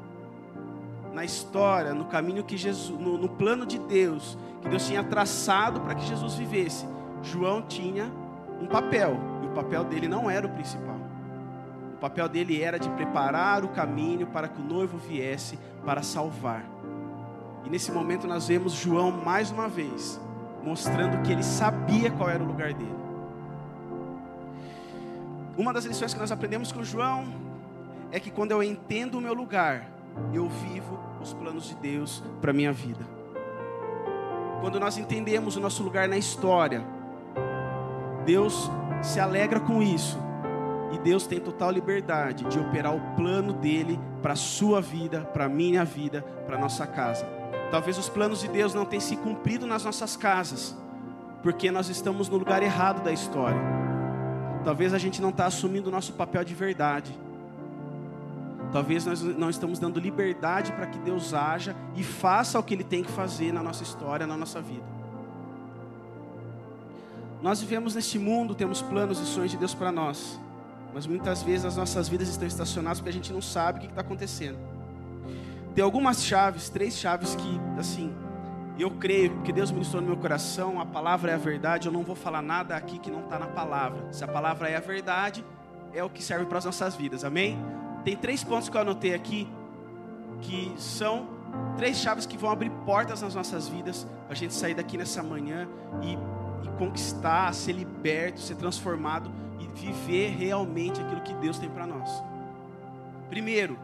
na 1.12 1.24
história, 1.24 1.92
no 1.94 2.06
caminho 2.06 2.42
que 2.44 2.56
Jesus, 2.56 2.98
no, 2.98 3.18
no 3.18 3.28
plano 3.28 3.66
de 3.66 3.78
Deus, 3.78 4.36
que 4.60 4.68
Deus 4.68 4.86
tinha 4.86 5.02
traçado 5.04 5.80
para 5.80 5.94
que 5.94 6.04
Jesus 6.06 6.34
vivesse, 6.34 6.86
João 7.22 7.62
tinha 7.62 8.10
um 8.60 8.66
papel, 8.66 9.16
e 9.42 9.46
o 9.46 9.50
papel 9.50 9.84
dele 9.84 10.08
não 10.08 10.30
era 10.30 10.46
o 10.46 10.50
principal. 10.50 10.96
O 11.94 11.98
papel 11.98 12.28
dele 12.28 12.62
era 12.62 12.78
de 12.78 12.88
preparar 12.90 13.64
o 13.64 13.68
caminho 13.68 14.26
para 14.26 14.48
que 14.48 14.60
o 14.60 14.64
noivo 14.64 14.98
viesse 14.98 15.58
para 15.84 16.02
salvar. 16.02 16.64
E 17.64 17.70
nesse 17.70 17.92
momento 17.92 18.26
nós 18.26 18.48
vemos 18.48 18.72
João 18.72 19.12
mais 19.12 19.50
uma 19.50 19.68
vez 19.68 20.20
mostrando 20.62 21.20
que 21.22 21.32
ele 21.32 21.42
sabia 21.42 22.10
qual 22.10 22.30
era 22.30 22.42
o 22.42 22.46
lugar 22.46 22.72
dele. 22.72 22.94
Uma 25.56 25.72
das 25.72 25.84
lições 25.84 26.14
que 26.14 26.20
nós 26.20 26.32
aprendemos 26.32 26.72
com 26.72 26.82
João 26.82 27.26
é 28.10 28.20
que 28.20 28.30
quando 28.30 28.52
eu 28.52 28.62
entendo 28.62 29.18
o 29.18 29.20
meu 29.20 29.34
lugar, 29.34 29.86
eu 30.32 30.48
vivo 30.48 30.98
os 31.20 31.32
planos 31.32 31.68
de 31.68 31.74
Deus 31.76 32.22
para 32.40 32.52
minha 32.52 32.72
vida. 32.72 33.04
Quando 34.60 34.78
nós 34.78 34.96
entendemos 34.96 35.56
o 35.56 35.60
nosso 35.60 35.82
lugar 35.82 36.08
na 36.08 36.16
história, 36.16 36.84
Deus 38.24 38.70
se 39.02 39.18
alegra 39.18 39.58
com 39.60 39.82
isso. 39.82 40.18
E 40.92 40.98
Deus 40.98 41.26
tem 41.26 41.40
total 41.40 41.70
liberdade 41.70 42.44
de 42.44 42.58
operar 42.58 42.94
o 42.94 43.00
plano 43.16 43.54
dele 43.54 43.98
para 44.20 44.34
a 44.34 44.36
sua 44.36 44.80
vida, 44.80 45.22
para 45.22 45.46
a 45.46 45.48
minha 45.48 45.84
vida, 45.84 46.22
para 46.46 46.56
a 46.56 46.60
nossa 46.60 46.86
casa. 46.86 47.26
Talvez 47.70 47.96
os 47.96 48.08
planos 48.08 48.40
de 48.40 48.48
Deus 48.48 48.74
não 48.74 48.84
tenham 48.84 49.00
se 49.00 49.16
cumprido 49.16 49.66
nas 49.66 49.84
nossas 49.84 50.16
casas, 50.16 50.76
porque 51.42 51.70
nós 51.70 51.88
estamos 51.88 52.28
no 52.28 52.36
lugar 52.36 52.62
errado 52.62 53.02
da 53.02 53.10
história. 53.10 53.60
Talvez 54.62 54.92
a 54.92 54.98
gente 54.98 55.20
não 55.20 55.30
está 55.30 55.46
assumindo 55.46 55.88
o 55.88 55.92
nosso 55.92 56.12
papel 56.12 56.44
de 56.44 56.54
verdade. 56.54 57.18
Talvez 58.72 59.04
nós 59.04 59.22
não 59.22 59.50
estamos 59.50 59.78
dando 59.78 60.00
liberdade 60.00 60.72
para 60.72 60.86
que 60.86 60.98
Deus 60.98 61.34
haja 61.34 61.76
e 61.94 62.02
faça 62.02 62.58
o 62.58 62.62
que 62.62 62.72
Ele 62.72 62.82
tem 62.84 63.04
que 63.04 63.12
fazer 63.12 63.52
na 63.52 63.62
nossa 63.62 63.82
história, 63.82 64.26
na 64.26 64.36
nossa 64.36 64.62
vida. 64.62 64.84
Nós 67.42 67.60
vivemos 67.60 67.94
neste 67.94 68.18
mundo, 68.18 68.54
temos 68.54 68.80
planos 68.80 69.20
e 69.20 69.26
sonhos 69.26 69.50
de 69.50 69.58
Deus 69.58 69.74
para 69.74 69.92
nós, 69.92 70.40
mas 70.94 71.06
muitas 71.06 71.42
vezes 71.42 71.66
as 71.66 71.76
nossas 71.76 72.08
vidas 72.08 72.28
estão 72.28 72.48
estacionadas 72.48 73.00
porque 73.00 73.10
a 73.10 73.12
gente 73.12 73.32
não 73.32 73.42
sabe 73.42 73.78
o 73.78 73.82
que 73.82 73.88
está 73.88 74.00
acontecendo. 74.00 74.56
Tem 75.74 75.84
algumas 75.84 76.24
chaves, 76.24 76.70
três 76.70 76.96
chaves 76.96 77.34
que, 77.34 77.60
assim, 77.78 78.14
eu 78.78 78.90
creio 78.92 79.42
que 79.42 79.52
Deus 79.52 79.70
ministrou 79.70 80.00
no 80.00 80.08
meu 80.08 80.16
coração, 80.16 80.80
a 80.80 80.86
palavra 80.86 81.32
é 81.32 81.34
a 81.34 81.38
verdade, 81.38 81.88
eu 81.88 81.92
não 81.92 82.02
vou 82.02 82.14
falar 82.14 82.40
nada 82.40 82.74
aqui 82.74 82.98
que 82.98 83.10
não 83.10 83.24
está 83.24 83.38
na 83.38 83.48
palavra. 83.48 84.12
Se 84.12 84.24
a 84.24 84.28
palavra 84.28 84.68
é 84.68 84.76
a 84.76 84.80
verdade, 84.80 85.44
é 85.92 86.02
o 86.02 86.08
que 86.08 86.22
serve 86.22 86.46
para 86.46 86.58
as 86.58 86.64
nossas 86.64 86.94
vidas, 86.94 87.24
amém? 87.24 87.58
Tem 88.04 88.16
três 88.16 88.42
pontos 88.42 88.68
que 88.68 88.76
eu 88.76 88.80
anotei 88.80 89.14
aqui, 89.14 89.48
que 90.40 90.72
são 90.76 91.28
três 91.76 91.96
chaves 91.98 92.26
que 92.26 92.36
vão 92.36 92.50
abrir 92.50 92.70
portas 92.84 93.22
nas 93.22 93.34
nossas 93.34 93.68
vidas, 93.68 94.06
para 94.24 94.32
a 94.32 94.34
gente 94.34 94.54
sair 94.54 94.74
daqui 94.74 94.96
nessa 94.96 95.22
manhã 95.22 95.68
e, 96.02 96.12
e 96.66 96.70
conquistar, 96.78 97.54
ser 97.54 97.72
liberto, 97.72 98.40
ser 98.40 98.56
transformado 98.56 99.30
e 99.60 99.66
viver 99.78 100.30
realmente 100.30 101.00
aquilo 101.00 101.20
que 101.20 101.34
Deus 101.34 101.58
tem 101.58 101.68
para 101.68 101.86
nós. 101.86 102.10
Primeiro, 103.28 103.78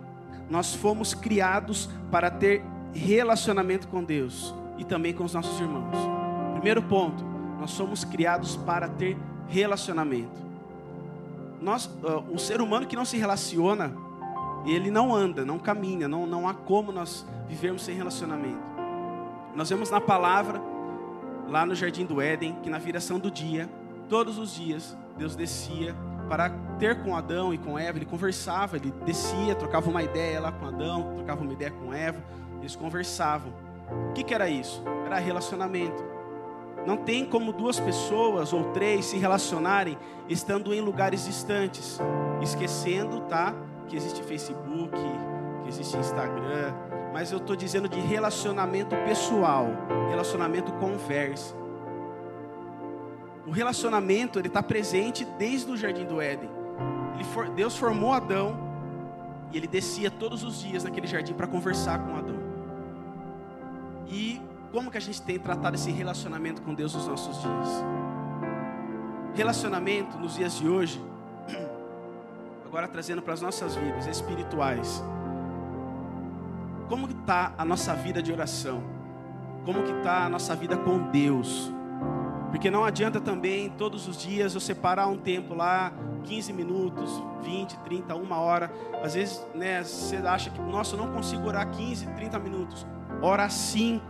nós 0.50 0.74
fomos 0.74 1.14
criados 1.14 1.88
para 2.10 2.30
ter 2.30 2.62
relacionamento 2.92 3.86
com 3.88 4.02
Deus 4.02 4.54
e 4.78 4.84
também 4.84 5.12
com 5.12 5.24
os 5.24 5.34
nossos 5.34 5.60
irmãos. 5.60 5.96
Primeiro 6.54 6.82
ponto, 6.82 7.22
nós 7.60 7.70
somos 7.70 8.04
criados 8.04 8.56
para 8.56 8.88
ter 8.88 9.16
relacionamento. 9.48 10.48
Nós, 11.60 11.86
uh, 11.86 12.24
um 12.30 12.38
ser 12.38 12.60
humano 12.60 12.86
que 12.86 12.96
não 12.96 13.04
se 13.04 13.16
relaciona, 13.16 13.92
ele 14.66 14.90
não 14.90 15.14
anda, 15.14 15.44
não 15.44 15.58
caminha, 15.58 16.08
não, 16.08 16.26
não 16.26 16.48
há 16.48 16.54
como 16.54 16.92
nós 16.92 17.26
vivermos 17.46 17.82
sem 17.82 17.96
relacionamento. 17.96 18.58
Nós 19.54 19.68
vemos 19.70 19.90
na 19.90 20.00
palavra, 20.00 20.60
lá 21.48 21.64
no 21.64 21.74
jardim 21.74 22.04
do 22.04 22.20
Éden, 22.20 22.56
que 22.62 22.70
na 22.70 22.78
viração 22.78 23.18
do 23.18 23.30
dia, 23.30 23.68
todos 24.08 24.38
os 24.38 24.54
dias, 24.54 24.96
Deus 25.16 25.34
descia 25.34 25.94
para 26.28 26.50
ter 26.78 27.02
com 27.02 27.16
Adão 27.16 27.52
e 27.52 27.58
com 27.58 27.78
Eva, 27.78 27.98
ele 27.98 28.04
conversava, 28.04 28.76
ele 28.76 28.92
descia, 29.04 29.54
trocava 29.54 29.88
uma 29.88 30.02
ideia 30.02 30.40
lá 30.40 30.52
com 30.52 30.66
Adão, 30.66 31.14
trocava 31.16 31.42
uma 31.42 31.52
ideia 31.52 31.70
com 31.70 31.92
Eva, 31.92 32.22
eles 32.60 32.76
conversavam. 32.76 33.52
O 34.10 34.12
que, 34.12 34.22
que 34.22 34.34
era 34.34 34.48
isso? 34.48 34.82
Era 35.06 35.18
relacionamento. 35.18 36.04
Não 36.86 36.96
tem 36.96 37.24
como 37.24 37.52
duas 37.52 37.80
pessoas 37.80 38.52
ou 38.52 38.64
três 38.72 39.06
se 39.06 39.16
relacionarem 39.16 39.98
estando 40.28 40.72
em 40.72 40.80
lugares 40.80 41.24
distantes, 41.24 41.98
esquecendo, 42.42 43.20
tá? 43.22 43.54
Que 43.88 43.96
existe 43.96 44.22
Facebook, 44.22 44.92
que 45.62 45.68
existe 45.68 45.96
Instagram, 45.96 46.74
mas 47.12 47.32
eu 47.32 47.38
estou 47.38 47.56
dizendo 47.56 47.88
de 47.88 47.98
relacionamento 47.98 48.94
pessoal, 49.04 49.68
relacionamento 50.08 50.72
conversa. 50.74 51.54
O 53.46 53.50
relacionamento 53.50 54.38
ele 54.38 54.48
está 54.48 54.62
presente 54.62 55.24
desde 55.38 55.70
o 55.70 55.76
jardim 55.76 56.04
do 56.04 56.20
Éden. 56.20 56.50
For, 57.32 57.48
Deus 57.48 57.76
formou 57.76 58.12
Adão 58.12 58.56
e 59.50 59.56
ele 59.56 59.66
descia 59.66 60.10
todos 60.10 60.44
os 60.44 60.60
dias 60.60 60.84
naquele 60.84 61.06
jardim 61.06 61.34
para 61.34 61.46
conversar 61.46 61.98
com 61.98 62.14
Adão. 62.14 62.38
E 64.06 64.40
como 64.70 64.90
que 64.90 64.98
a 64.98 65.00
gente 65.00 65.20
tem 65.22 65.38
tratado 65.38 65.76
esse 65.76 65.90
relacionamento 65.90 66.62
com 66.62 66.74
Deus 66.74 66.94
nos 66.94 67.06
nossos 67.06 67.40
dias? 67.40 67.84
Relacionamento 69.34 70.18
nos 70.18 70.36
dias 70.36 70.58
de 70.58 70.68
hoje, 70.68 71.02
agora 72.68 72.86
trazendo 72.86 73.22
para 73.22 73.32
as 73.32 73.40
nossas 73.40 73.74
vidas 73.74 74.06
espirituais. 74.06 75.02
Como 76.86 77.08
que 77.08 77.14
está 77.14 77.54
a 77.56 77.64
nossa 77.64 77.94
vida 77.94 78.22
de 78.22 78.30
oração? 78.30 78.82
Como 79.64 79.82
que 79.82 79.92
está 79.92 80.26
a 80.26 80.28
nossa 80.28 80.54
vida 80.54 80.76
com 80.76 81.10
Deus? 81.10 81.72
Porque 82.50 82.70
não 82.70 82.84
adianta 82.84 83.20
também 83.20 83.70
todos 83.70 84.06
os 84.06 84.18
dias 84.18 84.54
eu 84.54 84.60
separar 84.60 85.06
um 85.06 85.16
tempo 85.16 85.54
lá, 85.54 85.92
15 86.24 86.52
minutos, 86.52 87.22
20, 87.42 87.78
30, 87.78 88.14
uma 88.14 88.38
hora. 88.38 88.70
Às 89.02 89.14
vezes, 89.14 89.46
né, 89.54 89.82
você 89.82 90.16
acha 90.16 90.50
que, 90.50 90.60
nossa, 90.60 90.94
eu 90.94 90.98
não 90.98 91.12
consigo 91.12 91.46
orar 91.46 91.70
15, 91.70 92.06
30 92.08 92.38
minutos. 92.38 92.86
Ora 93.22 93.48
5. 93.48 94.04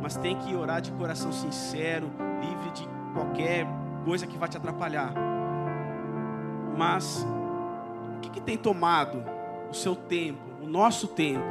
Mas 0.00 0.16
tem 0.16 0.36
que 0.36 0.54
orar 0.54 0.80
de 0.80 0.92
coração 0.92 1.32
sincero, 1.32 2.08
livre 2.40 2.70
de 2.70 2.88
qualquer 3.12 3.66
coisa 4.04 4.26
que 4.26 4.38
vai 4.38 4.48
te 4.48 4.56
atrapalhar. 4.56 5.12
Mas 6.76 7.24
que, 8.24 8.30
que 8.30 8.40
tem 8.40 8.56
tomado 8.56 9.22
o 9.70 9.74
seu 9.74 9.94
tempo, 9.94 10.40
o 10.62 10.66
nosso 10.66 11.08
tempo, 11.08 11.44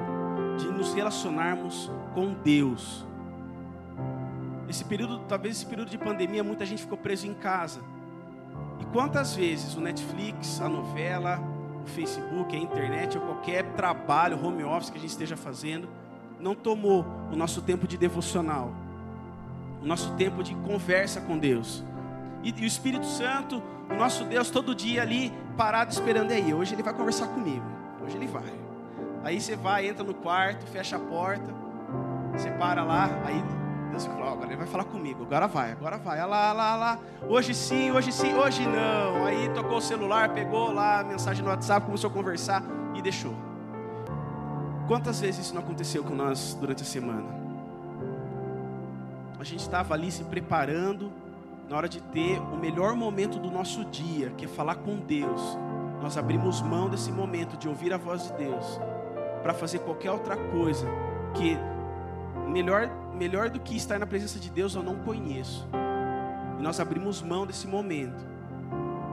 de 0.57 0.67
nos 0.67 0.93
relacionarmos 0.93 1.91
com 2.13 2.33
Deus? 2.33 3.05
Esse 4.67 4.83
período, 4.85 5.19
talvez 5.27 5.57
esse 5.57 5.65
período 5.65 5.89
de 5.89 5.97
pandemia, 5.97 6.43
muita 6.43 6.65
gente 6.65 6.81
ficou 6.81 6.97
preso 6.97 7.27
em 7.27 7.33
casa. 7.33 7.81
E 8.79 8.85
quantas 8.85 9.35
vezes 9.35 9.75
o 9.75 9.81
Netflix, 9.81 10.59
a 10.61 10.69
novela, 10.69 11.39
o 11.83 11.87
Facebook, 11.87 12.55
a 12.55 12.59
internet 12.59 13.17
ou 13.17 13.23
qualquer 13.23 13.63
trabalho, 13.73 14.43
home 14.43 14.63
office 14.63 14.89
que 14.89 14.97
a 14.97 15.01
gente 15.01 15.11
esteja 15.11 15.37
fazendo, 15.37 15.87
não 16.39 16.55
tomou 16.55 17.05
o 17.31 17.35
nosso 17.35 17.61
tempo 17.61 17.87
de 17.87 17.97
devocional, 17.97 18.73
o 19.81 19.85
nosso 19.85 20.13
tempo 20.13 20.43
de 20.43 20.55
conversa 20.55 21.21
com 21.21 21.37
Deus. 21.37 21.83
E, 22.41 22.49
e 22.49 22.63
o 22.63 22.65
Espírito 22.65 23.05
Santo, 23.05 23.61
o 23.89 23.95
nosso 23.95 24.23
Deus, 24.25 24.49
todo 24.49 24.73
dia 24.73 25.01
ali 25.01 25.31
parado 25.57 25.91
esperando 25.91 26.31
aí. 26.31 26.53
Hoje 26.53 26.73
ele 26.75 26.83
vai 26.83 26.93
conversar 26.93 27.27
comigo. 27.27 27.65
Hoje 28.03 28.15
ele 28.17 28.27
vai. 28.27 28.53
Aí 29.23 29.39
você 29.39 29.55
vai, 29.55 29.87
entra 29.87 30.03
no 30.03 30.13
quarto, 30.13 30.65
fecha 30.67 30.97
a 30.97 30.99
porta, 30.99 31.53
você 32.33 32.51
para 32.51 32.83
lá, 32.83 33.09
aí 33.23 33.41
Deus 33.89 34.05
falou, 34.05 34.27
agora 34.27 34.47
ele 34.47 34.57
vai 34.57 34.65
falar 34.67 34.83
comigo, 34.85 35.23
agora 35.23 35.47
vai, 35.47 35.71
agora 35.71 35.97
vai, 35.97 36.17
olha 36.17 36.25
lá, 36.25 36.51
lá, 36.51 36.75
lá. 36.75 36.99
Hoje 37.29 37.53
sim, 37.53 37.91
hoje 37.91 38.11
sim, 38.11 38.33
hoje 38.33 38.67
não. 38.67 39.25
Aí 39.25 39.49
tocou 39.53 39.77
o 39.77 39.81
celular, 39.81 40.33
pegou 40.33 40.73
lá 40.73 40.99
a 40.99 41.03
mensagem 41.03 41.43
no 41.43 41.49
WhatsApp, 41.49 41.85
começou 41.85 42.09
a 42.09 42.13
conversar 42.13 42.63
e 42.95 43.01
deixou. 43.01 43.35
Quantas 44.87 45.21
vezes 45.21 45.45
isso 45.45 45.53
não 45.53 45.61
aconteceu 45.61 46.03
com 46.03 46.15
nós 46.15 46.57
durante 46.59 46.83
a 46.83 46.85
semana? 46.85 47.27
A 49.39 49.43
gente 49.43 49.61
estava 49.61 49.93
ali 49.93 50.11
se 50.11 50.23
preparando 50.23 51.11
na 51.73 51.77
hora 51.77 51.89
de 51.89 51.99
ter 51.99 52.37
o 52.39 52.55
melhor 52.55 52.95
momento 52.95 53.39
do 53.39 53.49
nosso 53.49 53.83
dia, 53.85 54.29
que 54.37 54.45
é 54.45 54.47
falar 54.47 54.75
com 54.75 54.95
Deus. 54.95 55.57
Nós 56.03 56.19
abrimos 56.19 56.61
mão 56.61 56.87
desse 56.87 57.11
momento 57.11 57.57
de 57.57 57.67
ouvir 57.67 57.91
a 57.91 57.97
voz 57.97 58.27
de 58.27 58.33
Deus 58.33 58.79
para 59.41 59.55
fazer 59.55 59.79
qualquer 59.79 60.11
outra 60.11 60.37
coisa 60.37 60.85
que 61.33 61.57
melhor 62.47 62.87
melhor 63.15 63.49
do 63.49 63.59
que 63.59 63.75
estar 63.75 63.97
na 63.97 64.05
presença 64.05 64.39
de 64.39 64.51
Deus 64.51 64.75
eu 64.75 64.83
não 64.83 64.97
conheço. 64.99 65.67
E 66.59 66.61
nós 66.61 66.79
abrimos 66.79 67.23
mão 67.23 67.43
desse 67.43 67.65
momento 67.65 68.23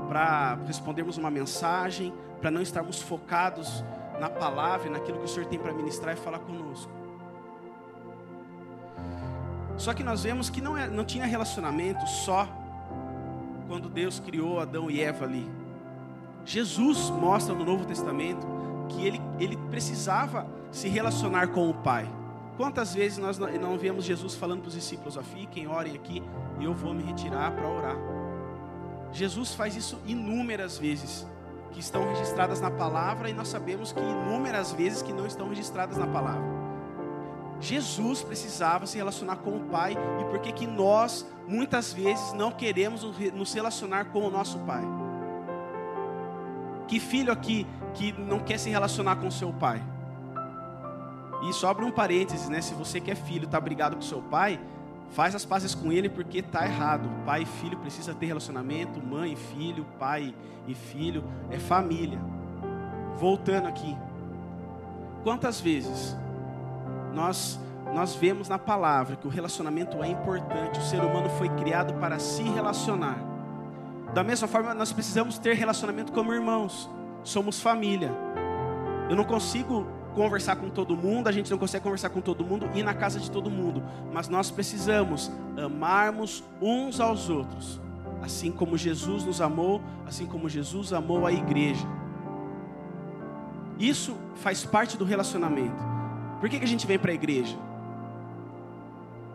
para 0.06 0.58
respondermos 0.66 1.16
uma 1.16 1.30
mensagem, 1.30 2.12
para 2.42 2.50
não 2.50 2.60
estarmos 2.60 3.00
focados 3.00 3.82
na 4.20 4.28
palavra, 4.28 4.90
naquilo 4.90 5.16
que 5.16 5.24
o 5.24 5.28
Senhor 5.28 5.46
tem 5.46 5.58
para 5.58 5.72
ministrar 5.72 6.14
e 6.14 6.18
falar 6.18 6.40
conosco. 6.40 6.92
Só 9.80 9.94
que 9.94 10.04
nós 10.04 10.22
vemos 10.22 10.50
que 10.50 10.60
não, 10.60 10.76
é, 10.76 10.86
não 10.90 11.06
tinha 11.06 11.24
relacionamento 11.24 12.06
só 12.06 12.46
quando 13.66 13.88
Deus 13.88 14.20
criou 14.20 14.60
Adão 14.60 14.90
e 14.90 15.00
Eva 15.00 15.24
ali. 15.24 15.50
Jesus 16.44 17.08
mostra 17.08 17.54
no 17.54 17.64
Novo 17.64 17.86
Testamento 17.86 18.46
que 18.90 19.06
ele, 19.06 19.18
ele 19.38 19.56
precisava 19.70 20.46
se 20.70 20.86
relacionar 20.86 21.48
com 21.48 21.70
o 21.70 21.72
Pai. 21.72 22.06
Quantas 22.58 22.92
vezes 22.92 23.16
nós 23.16 23.38
não 23.38 23.78
vemos 23.78 24.04
Jesus 24.04 24.34
falando 24.34 24.60
para 24.60 24.68
os 24.68 24.74
discípulos: 24.74 25.16
ó, 25.16 25.22
fiquem, 25.22 25.66
orem 25.66 25.94
aqui, 25.94 26.22
e 26.58 26.64
eu 26.64 26.74
vou 26.74 26.92
me 26.92 27.02
retirar 27.02 27.50
para 27.52 27.66
orar. 27.66 27.96
Jesus 29.12 29.54
faz 29.54 29.74
isso 29.74 29.98
inúmeras 30.04 30.76
vezes, 30.76 31.26
que 31.70 31.80
estão 31.80 32.06
registradas 32.06 32.60
na 32.60 32.70
palavra, 32.70 33.30
e 33.30 33.32
nós 33.32 33.48
sabemos 33.48 33.92
que 33.92 34.00
inúmeras 34.00 34.72
vezes 34.72 35.00
que 35.00 35.12
não 35.12 35.26
estão 35.26 35.48
registradas 35.48 35.96
na 35.96 36.06
palavra. 36.06 36.59
Jesus 37.60 38.22
precisava 38.22 38.86
se 38.86 38.96
relacionar 38.96 39.36
com 39.36 39.56
o 39.56 39.60
Pai, 39.60 39.96
e 40.20 40.24
por 40.24 40.38
que 40.40 40.52
que 40.52 40.66
nós, 40.66 41.26
muitas 41.46 41.92
vezes, 41.92 42.32
não 42.32 42.50
queremos 42.50 43.02
nos 43.34 43.52
relacionar 43.52 44.06
com 44.06 44.20
o 44.26 44.30
nosso 44.30 44.58
Pai? 44.60 44.82
Que 46.90 46.98
filho 46.98 47.32
aqui 47.32 47.68
que 47.94 48.12
não 48.12 48.40
quer 48.40 48.58
se 48.58 48.68
relacionar 48.68 49.14
com 49.14 49.30
seu 49.30 49.52
pai? 49.52 49.80
E 51.48 51.52
sobra 51.52 51.86
um 51.86 51.90
parênteses, 51.92 52.48
né? 52.48 52.60
Se 52.60 52.74
você 52.74 53.00
que 53.00 53.12
é 53.12 53.14
filho 53.14 53.44
está 53.44 53.60
brigado 53.60 53.94
com 53.94 54.02
seu 54.02 54.20
pai, 54.20 54.58
faz 55.12 55.32
as 55.36 55.44
pazes 55.44 55.72
com 55.72 55.92
ele 55.92 56.08
porque 56.08 56.38
está 56.38 56.66
errado. 56.66 57.08
Pai 57.24 57.42
e 57.42 57.46
filho 57.46 57.78
precisa 57.78 58.12
ter 58.12 58.26
relacionamento, 58.26 59.00
mãe 59.00 59.34
e 59.34 59.36
filho, 59.36 59.86
pai 60.00 60.34
e 60.66 60.74
filho, 60.74 61.22
é 61.48 61.60
família. 61.60 62.18
Voltando 63.18 63.68
aqui. 63.68 63.96
Quantas 65.22 65.60
vezes 65.60 66.16
nós 67.14 67.58
nós 67.94 68.14
vemos 68.14 68.48
na 68.48 68.58
palavra 68.58 69.16
que 69.16 69.26
o 69.26 69.30
relacionamento 69.30 70.02
é 70.02 70.08
importante, 70.08 70.78
o 70.78 70.82
ser 70.82 71.00
humano 71.00 71.28
foi 71.30 71.48
criado 71.48 71.94
para 71.94 72.18
se 72.18 72.42
relacionar. 72.42 73.18
Da 74.14 74.22
mesma 74.22 74.46
forma, 74.48 74.74
nós 74.74 74.92
precisamos 74.92 75.38
ter 75.38 75.54
relacionamento 75.54 76.12
como 76.12 76.32
irmãos. 76.32 76.88
Somos 77.22 77.60
família. 77.60 78.10
Eu 79.08 79.16
não 79.16 79.24
consigo 79.24 79.86
conversar 80.14 80.56
com 80.56 80.68
todo 80.68 80.96
mundo, 80.96 81.28
a 81.28 81.32
gente 81.32 81.50
não 81.50 81.58
consegue 81.58 81.82
conversar 81.82 82.10
com 82.10 82.20
todo 82.20 82.44
mundo 82.44 82.68
e 82.74 82.80
ir 82.80 82.82
na 82.82 82.94
casa 82.94 83.20
de 83.20 83.30
todo 83.30 83.50
mundo, 83.50 83.82
mas 84.12 84.28
nós 84.28 84.50
precisamos 84.50 85.30
amarmos 85.56 86.42
uns 86.60 87.00
aos 87.00 87.28
outros, 87.28 87.80
assim 88.22 88.50
como 88.50 88.76
Jesus 88.76 89.24
nos 89.24 89.40
amou, 89.40 89.80
assim 90.06 90.26
como 90.26 90.48
Jesus 90.48 90.92
amou 90.92 91.26
a 91.26 91.32
igreja. 91.32 91.86
Isso 93.78 94.16
faz 94.36 94.64
parte 94.64 94.96
do 94.96 95.04
relacionamento. 95.04 95.99
Por 96.40 96.48
que, 96.48 96.58
que 96.58 96.64
a 96.64 96.68
gente 96.68 96.86
vem 96.86 96.98
para 96.98 97.12
a 97.12 97.14
igreja? 97.14 97.56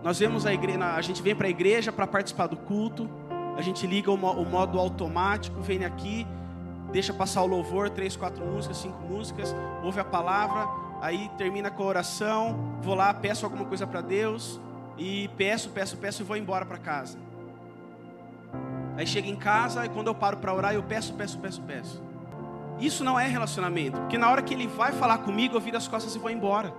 Nós 0.03 0.19
vemos 0.19 0.45
a 0.45 0.53
igreja, 0.53 0.93
a 0.93 1.01
gente 1.01 1.21
vem 1.21 1.35
para 1.35 1.47
a 1.47 1.49
igreja 1.49 1.91
para 1.91 2.05
participar 2.05 2.47
do 2.47 2.57
culto, 2.57 3.09
a 3.55 3.61
gente 3.61 3.87
liga 3.87 4.11
o 4.11 4.17
modo 4.17 4.77
automático, 4.79 5.61
vem 5.61 5.85
aqui 5.85 6.27
deixa 6.95 7.13
passar 7.13 7.41
o 7.41 7.45
louvor, 7.45 7.89
três, 7.89 8.15
quatro 8.15 8.45
músicas, 8.45 8.77
cinco 8.77 9.01
músicas, 9.01 9.53
ouve 9.83 9.99
a 9.99 10.05
palavra, 10.05 10.65
aí 11.01 11.29
termina 11.37 11.69
com 11.69 11.83
a 11.83 11.87
oração, 11.87 12.77
vou 12.81 12.95
lá, 12.95 13.13
peço 13.13 13.45
alguma 13.45 13.65
coisa 13.65 13.85
para 13.85 13.99
Deus 13.99 14.61
e 14.97 15.29
peço, 15.35 15.69
peço, 15.71 15.97
peço 15.97 16.21
e 16.21 16.25
vou 16.25 16.37
embora 16.37 16.65
para 16.65 16.77
casa. 16.77 17.17
Aí 18.95 19.05
chega 19.05 19.27
em 19.27 19.35
casa 19.35 19.85
e 19.85 19.89
quando 19.89 20.07
eu 20.07 20.15
paro 20.15 20.37
para 20.37 20.53
orar, 20.53 20.73
eu 20.73 20.83
peço, 20.83 21.13
peço, 21.15 21.37
peço, 21.37 21.61
peço. 21.63 22.01
Isso 22.79 23.03
não 23.03 23.19
é 23.19 23.27
relacionamento, 23.27 23.99
porque 23.99 24.17
na 24.17 24.29
hora 24.29 24.41
que 24.41 24.53
ele 24.53 24.67
vai 24.67 24.93
falar 24.93 25.17
comigo, 25.17 25.57
eu 25.57 25.61
viro 25.61 25.75
as 25.75 25.89
costas 25.89 26.15
e 26.15 26.19
vou 26.19 26.29
embora. 26.29 26.73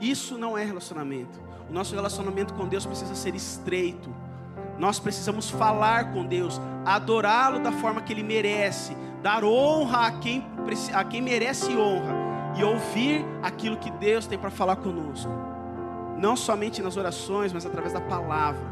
Isso 0.00 0.36
não 0.36 0.56
é 0.56 0.64
relacionamento. 0.64 1.40
O 1.68 1.72
nosso 1.72 1.94
relacionamento 1.94 2.54
com 2.54 2.66
Deus 2.66 2.86
precisa 2.86 3.14
ser 3.14 3.34
estreito. 3.34 4.14
Nós 4.78 4.98
precisamos 4.98 5.50
falar 5.50 6.12
com 6.12 6.24
Deus, 6.24 6.60
adorá-lo 6.84 7.60
da 7.60 7.72
forma 7.72 8.02
que 8.02 8.12
ele 8.12 8.22
merece, 8.22 8.96
dar 9.22 9.42
honra 9.42 10.06
a 10.06 10.10
quem, 10.12 10.46
a 10.92 11.02
quem 11.02 11.22
merece 11.22 11.74
honra 11.76 12.14
e 12.56 12.62
ouvir 12.62 13.24
aquilo 13.42 13.78
que 13.78 13.90
Deus 13.90 14.26
tem 14.26 14.38
para 14.38 14.50
falar 14.50 14.76
conosco. 14.76 15.30
Não 16.18 16.36
somente 16.36 16.82
nas 16.82 16.96
orações, 16.96 17.52
mas 17.52 17.64
através 17.64 17.92
da 17.92 18.00
palavra, 18.00 18.62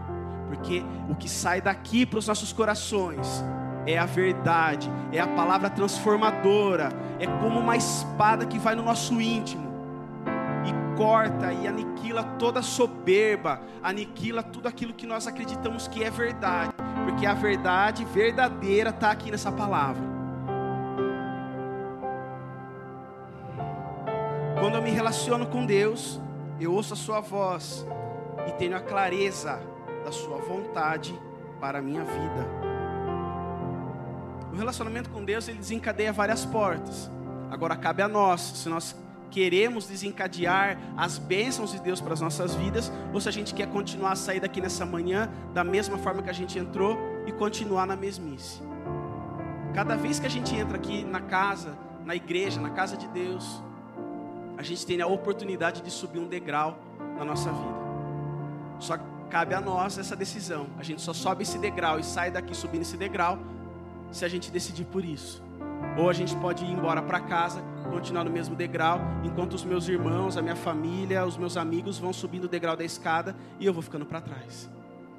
porque 0.49 0.85
o 1.09 1.15
que 1.15 1.29
sai 1.29 1.61
daqui 1.61 2.05
para 2.05 2.19
os 2.19 2.29
nossos 2.29 2.53
corações 2.53 3.43
é 3.87 3.99
a 3.99 4.07
verdade, 4.07 4.91
é 5.11 5.21
a 5.21 5.27
palavra 5.27 5.69
transformadora, 5.69 6.91
é 7.19 7.27
como 7.27 7.61
uma 7.61 7.77
espada 7.77 8.47
que 8.47 8.59
vai 8.59 8.75
no 8.75 8.83
nosso 8.83 9.21
íntimo 9.21 9.64
corta 10.97 11.53
e 11.53 11.67
aniquila 11.67 12.23
toda 12.39 12.63
soberba, 12.63 13.61
aniquila 13.83 14.43
tudo 14.43 14.69
aquilo 14.69 14.95
que 14.95 15.07
nós 15.07 15.27
acreditamos 15.27 15.89
que 15.89 16.03
é 16.03 16.11
verdade, 16.11 16.73
porque 17.05 17.27
a 17.27 17.35
verdade 17.35 18.05
verdadeira 18.05 18.91
está 18.91 19.11
aqui 19.11 19.31
nessa 19.31 19.51
palavra. 19.53 20.03
Quando 24.61 24.77
eu 24.77 24.83
me 24.83 24.91
relaciono 24.91 25.47
com 25.47 25.67
Deus, 25.67 26.21
eu 26.61 26.73
ouço 26.73 26.95
a 26.95 26.97
Sua 26.97 27.21
voz 27.21 27.87
e 28.49 28.53
tenho 28.53 28.77
a 28.77 28.81
clareza 28.81 29.61
da 30.05 30.13
Sua 30.13 30.39
vontade 30.39 31.15
para 31.61 31.79
a 31.79 31.83
minha 31.83 32.05
vida. 32.05 32.47
O 34.53 34.57
relacionamento 34.57 35.11
com 35.11 35.25
Deus 35.25 35.49
ele 35.49 35.59
desencadeia 35.59 36.13
várias 36.13 36.45
portas. 36.45 37.11
Agora 37.51 37.77
cabe 37.77 38.03
a 38.03 38.09
nós, 38.09 38.41
se 38.41 38.69
nós 38.69 38.97
queremos 39.31 39.87
desencadear 39.87 40.79
as 40.97 41.19
bênçãos 41.19 41.73
de 41.73 41.81
Deus 41.81 42.01
para 42.01 42.13
as 42.13 42.21
nossas 42.21 42.55
vidas, 42.55 42.91
ou 43.13 43.21
se 43.21 43.29
a 43.29 43.33
gente 43.33 43.55
quer 43.55 43.67
continuar 43.69 44.13
a 44.13 44.17
sair 44.17 44.41
daqui 44.41 44.61
nessa 44.61 44.87
manhã 44.87 45.31
da 45.53 45.65
mesma 45.65 45.99
forma 45.99 46.23
que 46.23 46.31
a 46.31 46.35
gente 46.35 46.59
entrou 46.59 46.99
e 47.27 47.33
continuar 47.33 47.87
na 47.87 47.97
mesmice. 47.97 48.63
Cada 49.75 49.97
vez 49.97 50.21
que 50.21 50.27
a 50.27 50.31
gente 50.31 50.55
entra 50.55 50.77
aqui 50.77 51.05
na 51.05 51.21
casa, 51.21 51.77
na 52.05 52.15
igreja, 52.15 52.61
na 52.61 52.71
casa 52.71 52.97
de 52.97 53.09
Deus, 53.09 53.63
a 54.57 54.63
gente 54.63 54.87
tem 54.87 55.01
a 55.01 55.07
oportunidade 55.07 55.83
de 55.83 55.91
subir 55.91 56.21
um 56.21 56.29
degrau 56.29 56.79
na 57.19 57.25
nossa 57.25 57.51
vida. 57.51 57.85
Só 58.79 58.99
cabe 59.29 59.55
a 59.55 59.61
nós 59.61 59.99
essa 59.99 60.15
decisão. 60.15 60.69
A 60.79 60.83
gente 60.83 61.03
só 61.03 61.13
sobe 61.13 61.43
esse 61.43 61.59
degrau 61.59 61.99
e 61.99 62.05
sai 62.05 62.31
daqui 62.31 62.55
subindo 62.55 62.83
esse 62.83 62.97
degrau 62.97 63.39
se 64.13 64.25
a 64.25 64.29
gente 64.29 64.51
decidir 64.51 64.85
por 64.85 65.05
isso. 65.05 65.43
Ou 65.97 66.11
a 66.11 66.13
gente 66.13 66.35
pode 66.37 66.65
ir 66.65 66.71
embora 66.71 67.01
para 67.01 67.21
casa, 67.21 67.63
continuar 67.91 68.25
no 68.25 68.31
mesmo 68.31 68.57
degrau, 68.57 69.01
enquanto 69.23 69.55
os 69.55 69.65
meus 69.65 69.89
irmãos, 69.89 70.37
a 70.37 70.43
minha 70.43 70.57
família, 70.57 71.25
os 71.25 71.37
meus 71.37 71.57
amigos 71.57 71.99
vão 71.99 72.13
subindo 72.13 72.45
o 72.45 72.49
degrau 72.49 72.77
da 72.77 72.85
escada 72.85 73.37
e 73.61 73.67
eu 73.67 73.73
vou 73.73 73.83
ficando 73.83 74.05
para 74.05 74.21
trás. 74.21 74.69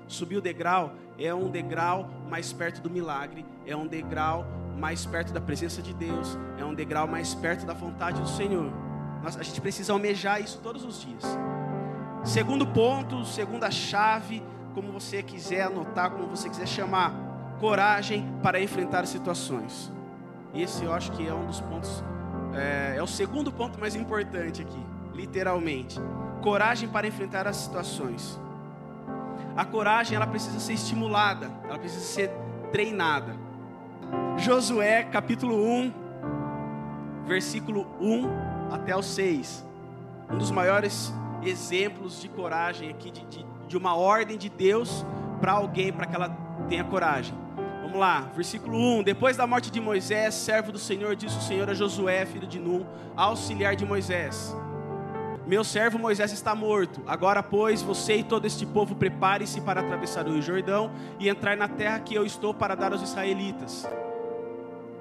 Subir 0.07 0.37
o 0.37 0.41
degrau 0.41 0.93
é 1.17 1.33
um 1.33 1.49
degrau 1.49 2.09
mais 2.29 2.51
perto 2.51 2.81
do 2.81 2.89
milagre, 2.89 3.45
é 3.65 3.75
um 3.75 3.87
degrau 3.87 4.45
mais 4.77 5.05
perto 5.05 5.31
da 5.31 5.41
presença 5.41 5.81
de 5.81 5.93
Deus, 5.93 6.37
é 6.59 6.65
um 6.65 6.73
degrau 6.73 7.07
mais 7.07 7.33
perto 7.33 7.65
da 7.65 7.73
vontade 7.73 8.21
do 8.21 8.27
Senhor. 8.27 8.71
Nós, 9.23 9.37
a 9.37 9.43
gente 9.43 9.61
precisa 9.61 9.93
almejar 9.93 10.41
isso 10.41 10.59
todos 10.61 10.83
os 10.83 11.01
dias. 11.01 11.23
Segundo 12.23 12.67
ponto, 12.67 13.23
segunda 13.25 13.71
chave, 13.71 14.43
como 14.73 14.91
você 14.91 15.23
quiser 15.23 15.63
anotar, 15.63 16.11
como 16.11 16.27
você 16.27 16.49
quiser 16.49 16.67
chamar, 16.67 17.13
coragem 17.59 18.27
para 18.43 18.59
enfrentar 18.61 19.07
situações. 19.07 19.91
Esse 20.55 20.85
eu 20.85 20.93
acho 20.93 21.11
que 21.11 21.27
é 21.27 21.33
um 21.33 21.45
dos 21.45 21.59
pontos, 21.59 22.03
é, 22.53 22.95
é 22.97 23.03
o 23.03 23.07
segundo 23.07 23.51
ponto 23.51 23.77
mais 23.79 23.93
importante 23.93 24.61
aqui, 24.61 24.85
literalmente. 25.13 25.99
Coragem 26.41 26.87
para 26.87 27.05
enfrentar 27.05 27.45
as 27.45 27.57
situações. 27.57 28.39
A 29.55 29.65
coragem 29.65 30.15
ela 30.15 30.27
precisa 30.27 30.59
ser 30.59 30.73
estimulada, 30.73 31.51
ela 31.65 31.77
precisa 31.77 32.05
ser 32.05 32.31
treinada. 32.71 33.35
Josué 34.37 35.03
capítulo 35.03 35.55
1, 35.55 35.93
versículo 37.25 37.87
1 37.99 38.73
até 38.73 38.95
o 38.95 39.01
6. 39.01 39.65
Um 40.31 40.37
dos 40.37 40.51
maiores 40.51 41.13
exemplos 41.43 42.21
de 42.21 42.29
coragem 42.29 42.89
aqui, 42.89 43.11
de, 43.11 43.25
de, 43.25 43.45
de 43.67 43.77
uma 43.77 43.95
ordem 43.95 44.37
de 44.37 44.49
Deus 44.49 45.05
para 45.39 45.51
alguém, 45.51 45.91
para 45.91 46.05
que 46.05 46.15
ela 46.15 46.29
tenha 46.69 46.83
coragem. 46.83 47.44
Vamos 47.95 48.09
lá, 48.09 48.29
versículo 48.35 48.77
1: 48.77 49.03
Depois 49.03 49.37
da 49.37 49.47
morte 49.47 49.71
de 49.71 49.79
Moisés, 49.79 50.33
servo 50.33 50.69
do 50.69 50.77
Senhor, 50.77 51.15
disse 51.15 51.37
o 51.37 51.41
Senhor 51.41 51.69
a 51.69 51.73
Josué, 51.73 52.25
filho 52.25 52.45
de 52.45 52.59
Num, 52.59 52.85
auxiliar 53.15 53.73
de 53.73 53.85
Moisés: 53.85 54.53
meu 55.47 55.63
servo 55.63 55.97
Moisés 55.97 56.33
está 56.33 56.53
morto. 56.53 57.01
Agora, 57.07 57.41
pois, 57.41 57.81
você 57.81 58.17
e 58.17 58.23
todo 58.23 58.45
este 58.45 58.65
povo 58.65 58.95
prepare-se 58.95 59.61
para 59.61 59.79
atravessar 59.79 60.27
o 60.27 60.41
Jordão 60.41 60.91
e 61.17 61.29
entrar 61.29 61.55
na 61.55 61.69
terra 61.69 61.99
que 61.99 62.13
eu 62.13 62.25
estou 62.25 62.53
para 62.53 62.75
dar 62.75 62.91
aos 62.91 63.01
israelitas. 63.01 63.87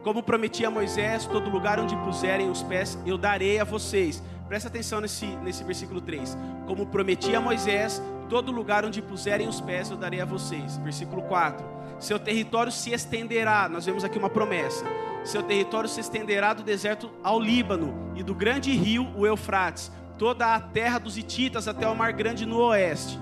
Como 0.05 0.23
prometi 0.23 0.65
a 0.65 0.71
Moisés, 0.71 1.27
todo 1.27 1.51
lugar 1.51 1.81
onde 1.81 1.97
puserem 1.97 2.49
os 2.49 2.63
pés, 2.63 2.97
eu 3.05 3.19
darei 3.19 3.59
a 3.59 3.65
vocês. 3.65 4.23
Presta 4.47 4.69
atenção 4.69 5.01
nesse, 5.01 5.27
nesse 5.27 5.65
versículo 5.65 6.01
3. 6.01 6.39
Como 6.65 6.87
prometi 6.87 7.35
a 7.35 7.41
Moisés, 7.41 8.01
todo 8.29 8.53
lugar 8.53 8.85
onde 8.85 9.03
puserem 9.03 9.49
os 9.49 9.61
pés, 9.61 9.91
eu 9.91 9.97
darei 9.97 10.21
a 10.21 10.25
vocês. 10.25 10.77
Versículo 10.77 11.23
4. 11.23 11.75
Seu 11.99 12.19
território 12.19 12.73
se 12.73 12.93
estenderá. 12.93 13.69
Nós 13.69 13.87
vemos 13.87 14.05
aqui 14.05 14.19
uma 14.19 14.31
promessa. 14.31 14.85
Seu 15.25 15.43
território 15.43 15.89
se 15.89 16.01
estenderá 16.01 16.53
do 16.53 16.63
deserto 16.63 17.11
ao 17.23 17.41
Líbano 17.41 18.13
e 18.15 18.23
do 18.23 18.35
grande 18.35 18.73
rio, 18.73 19.11
o 19.17 19.27
Eufrates 19.27 19.91
toda 20.19 20.55
a 20.55 20.61
terra 20.61 20.99
dos 20.99 21.19
Hititas 21.19 21.67
até 21.69 21.89
o 21.89 21.95
Mar 21.95 22.13
Grande 22.13 22.47
no 22.47 22.59
oeste. 22.59 23.19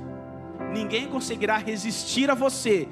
Ninguém 0.72 1.08
conseguirá 1.08 1.56
resistir 1.56 2.30
a 2.30 2.34
você 2.34 2.88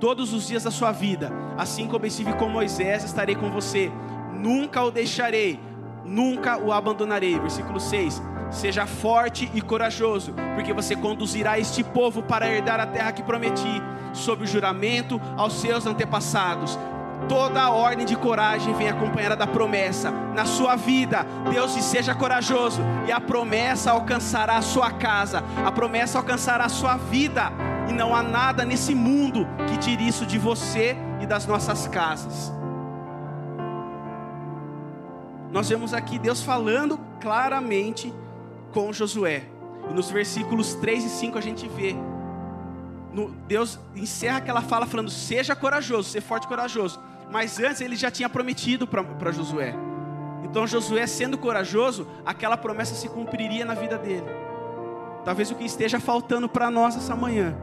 todos 0.00 0.32
os 0.32 0.48
dias 0.48 0.64
da 0.64 0.70
sua 0.70 0.92
vida. 0.92 1.32
Assim 1.56 1.86
como 1.86 2.06
estive 2.06 2.32
com 2.34 2.48
Moisés, 2.48 3.04
estarei 3.04 3.34
com 3.34 3.50
você. 3.50 3.90
Nunca 4.32 4.82
o 4.82 4.90
deixarei, 4.90 5.58
nunca 6.04 6.58
o 6.58 6.72
abandonarei. 6.72 7.38
Versículo 7.38 7.80
6. 7.80 8.20
Seja 8.50 8.86
forte 8.86 9.50
e 9.52 9.60
corajoso, 9.60 10.34
porque 10.54 10.72
você 10.72 10.94
conduzirá 10.94 11.58
este 11.58 11.82
povo 11.82 12.22
para 12.22 12.48
herdar 12.48 12.78
a 12.80 12.86
terra 12.86 13.12
que 13.12 13.22
prometi, 13.22 13.82
sob 14.12 14.44
o 14.44 14.46
juramento 14.46 15.20
aos 15.36 15.54
seus 15.54 15.86
antepassados. 15.86 16.78
Toda 17.28 17.62
a 17.62 17.70
ordem 17.70 18.04
de 18.04 18.16
coragem 18.16 18.74
vem 18.74 18.88
acompanhada 18.88 19.34
da 19.34 19.46
promessa. 19.46 20.10
Na 20.10 20.44
sua 20.44 20.76
vida, 20.76 21.26
Deus 21.50 21.74
diz: 21.74 21.84
seja 21.84 22.14
corajoso, 22.14 22.82
e 23.06 23.12
a 23.12 23.20
promessa 23.20 23.92
alcançará 23.92 24.56
a 24.56 24.62
sua 24.62 24.90
casa, 24.90 25.42
a 25.64 25.72
promessa 25.72 26.18
alcançará 26.18 26.64
a 26.66 26.68
sua 26.68 26.96
vida, 26.96 27.50
e 27.88 27.92
não 27.92 28.14
há 28.14 28.22
nada 28.22 28.64
nesse 28.64 28.94
mundo 28.94 29.46
que 29.66 29.78
tire 29.78 30.06
isso 30.06 30.26
de 30.26 30.38
você 30.38 30.96
e 31.20 31.26
das 31.26 31.46
nossas 31.46 31.86
casas. 31.88 32.52
Nós 35.50 35.68
vemos 35.68 35.94
aqui 35.94 36.18
Deus 36.18 36.42
falando 36.42 36.98
claramente 37.20 38.12
com 38.74 38.92
Josué, 38.92 39.44
e 39.88 39.94
nos 39.94 40.10
versículos 40.10 40.74
3 40.74 41.04
e 41.04 41.08
5 41.08 41.38
a 41.38 41.40
gente 41.40 41.66
vê 41.68 41.96
no, 43.14 43.30
Deus 43.46 43.78
encerra 43.94 44.38
aquela 44.38 44.60
fala 44.60 44.86
falando: 44.86 45.08
seja 45.08 45.54
corajoso, 45.54 46.10
seja 46.10 46.26
forte 46.26 46.44
e 46.44 46.48
corajoso. 46.48 47.00
Mas 47.30 47.58
antes 47.60 47.80
ele 47.80 47.96
já 47.96 48.10
tinha 48.10 48.28
prometido 48.28 48.86
para 48.86 49.32
Josué. 49.32 49.74
Então 50.42 50.66
Josué, 50.66 51.06
sendo 51.06 51.38
corajoso, 51.38 52.06
aquela 52.26 52.56
promessa 52.56 52.94
se 52.94 53.08
cumpriria 53.08 53.64
na 53.64 53.74
vida 53.74 53.96
dele. 53.96 54.26
Talvez 55.24 55.50
o 55.50 55.54
que 55.54 55.64
esteja 55.64 55.98
faltando 55.98 56.48
para 56.48 56.70
nós 56.70 56.96
essa 56.96 57.16
manhã 57.16 57.56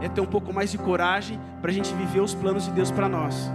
é 0.00 0.08
ter 0.08 0.20
um 0.20 0.26
pouco 0.26 0.52
mais 0.52 0.70
de 0.70 0.78
coragem 0.78 1.40
para 1.60 1.70
a 1.70 1.74
gente 1.74 1.92
viver 1.94 2.20
os 2.20 2.34
planos 2.34 2.66
de 2.66 2.70
Deus 2.70 2.90
para 2.90 3.08
nós. 3.08 3.50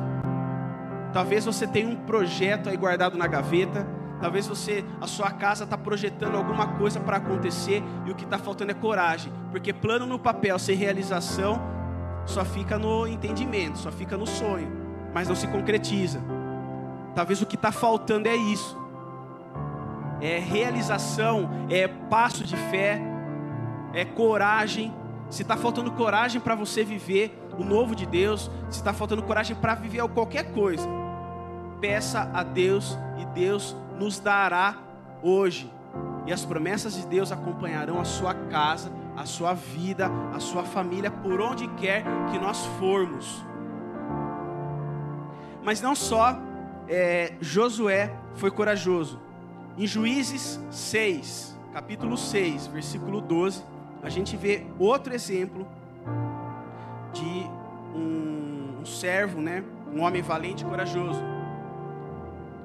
Talvez 1.13 1.45
você 1.45 1.65
tenha 1.65 1.87
um 1.87 1.95
projeto 1.95 2.69
aí 2.69 2.75
guardado 2.75 3.17
na 3.17 3.27
gaveta. 3.27 3.87
Talvez 4.25 4.47
você, 4.47 4.83
a 4.99 5.05
sua 5.05 5.29
casa 5.29 5.65
está 5.65 5.77
projetando 5.77 6.35
alguma 6.35 6.77
coisa 6.77 6.99
para 6.99 7.17
acontecer 7.17 7.83
e 8.05 8.11
o 8.11 8.15
que 8.15 8.23
está 8.23 8.39
faltando 8.39 8.71
é 8.71 8.73
coragem, 8.73 9.31
porque 9.51 9.71
plano 9.71 10.07
no 10.07 10.17
papel 10.17 10.57
sem 10.57 10.75
realização 10.75 11.61
só 12.25 12.43
fica 12.43 12.79
no 12.79 13.05
entendimento, 13.05 13.77
só 13.77 13.91
fica 13.91 14.17
no 14.17 14.25
sonho 14.25 14.85
mas 15.15 15.29
não 15.29 15.35
se 15.35 15.47
concretiza. 15.47 16.19
Talvez 17.15 17.41
o 17.41 17.45
que 17.45 17.55
está 17.55 17.71
faltando 17.71 18.27
é 18.27 18.35
isso. 18.35 18.77
É 20.19 20.39
realização, 20.39 21.49
é 21.69 21.87
passo 21.87 22.43
de 22.43 22.57
fé, 22.57 23.01
é 23.93 24.03
coragem. 24.03 24.93
Se 25.29 25.43
está 25.43 25.55
faltando 25.55 25.89
coragem 25.93 26.41
para 26.41 26.53
você 26.53 26.83
viver 26.83 27.33
o 27.57 27.63
novo 27.63 27.95
de 27.95 28.05
Deus, 28.05 28.51
se 28.69 28.79
está 28.79 28.91
faltando 28.91 29.23
coragem 29.23 29.55
para 29.55 29.73
viver 29.73 30.05
qualquer 30.09 30.51
coisa, 30.51 30.85
peça 31.79 32.29
a 32.33 32.43
Deus 32.43 32.97
e 33.17 33.25
Deus 33.27 33.73
nos 33.99 34.19
dará 34.19 34.77
hoje. 35.21 35.71
E 36.25 36.33
as 36.33 36.43
promessas 36.43 36.95
de 36.95 37.05
Deus 37.05 37.31
acompanharão 37.31 37.99
a 37.99 38.05
sua 38.05 38.33
casa, 38.33 38.91
a 39.15 39.25
sua 39.25 39.53
vida, 39.53 40.09
a 40.33 40.39
sua 40.39 40.63
família, 40.63 41.11
por 41.11 41.39
onde 41.39 41.67
quer 41.75 42.03
que 42.31 42.39
nós 42.39 42.65
formos. 42.79 43.45
Mas 45.63 45.81
não 45.81 45.95
só 45.95 46.37
é, 46.87 47.33
Josué 47.39 48.13
foi 48.35 48.51
corajoso. 48.51 49.19
Em 49.77 49.85
Juízes 49.85 50.59
6, 50.71 51.57
capítulo 51.73 52.17
6, 52.17 52.67
versículo 52.67 53.21
12, 53.21 53.63
a 54.01 54.09
gente 54.09 54.37
vê 54.37 54.65
outro 54.79 55.13
exemplo 55.13 55.67
de 57.11 57.49
um, 57.95 58.79
um 58.81 58.85
servo, 58.85 59.41
né? 59.41 59.63
Um 59.93 60.01
homem 60.01 60.21
valente 60.21 60.63
e 60.63 60.67
corajoso. 60.67 61.21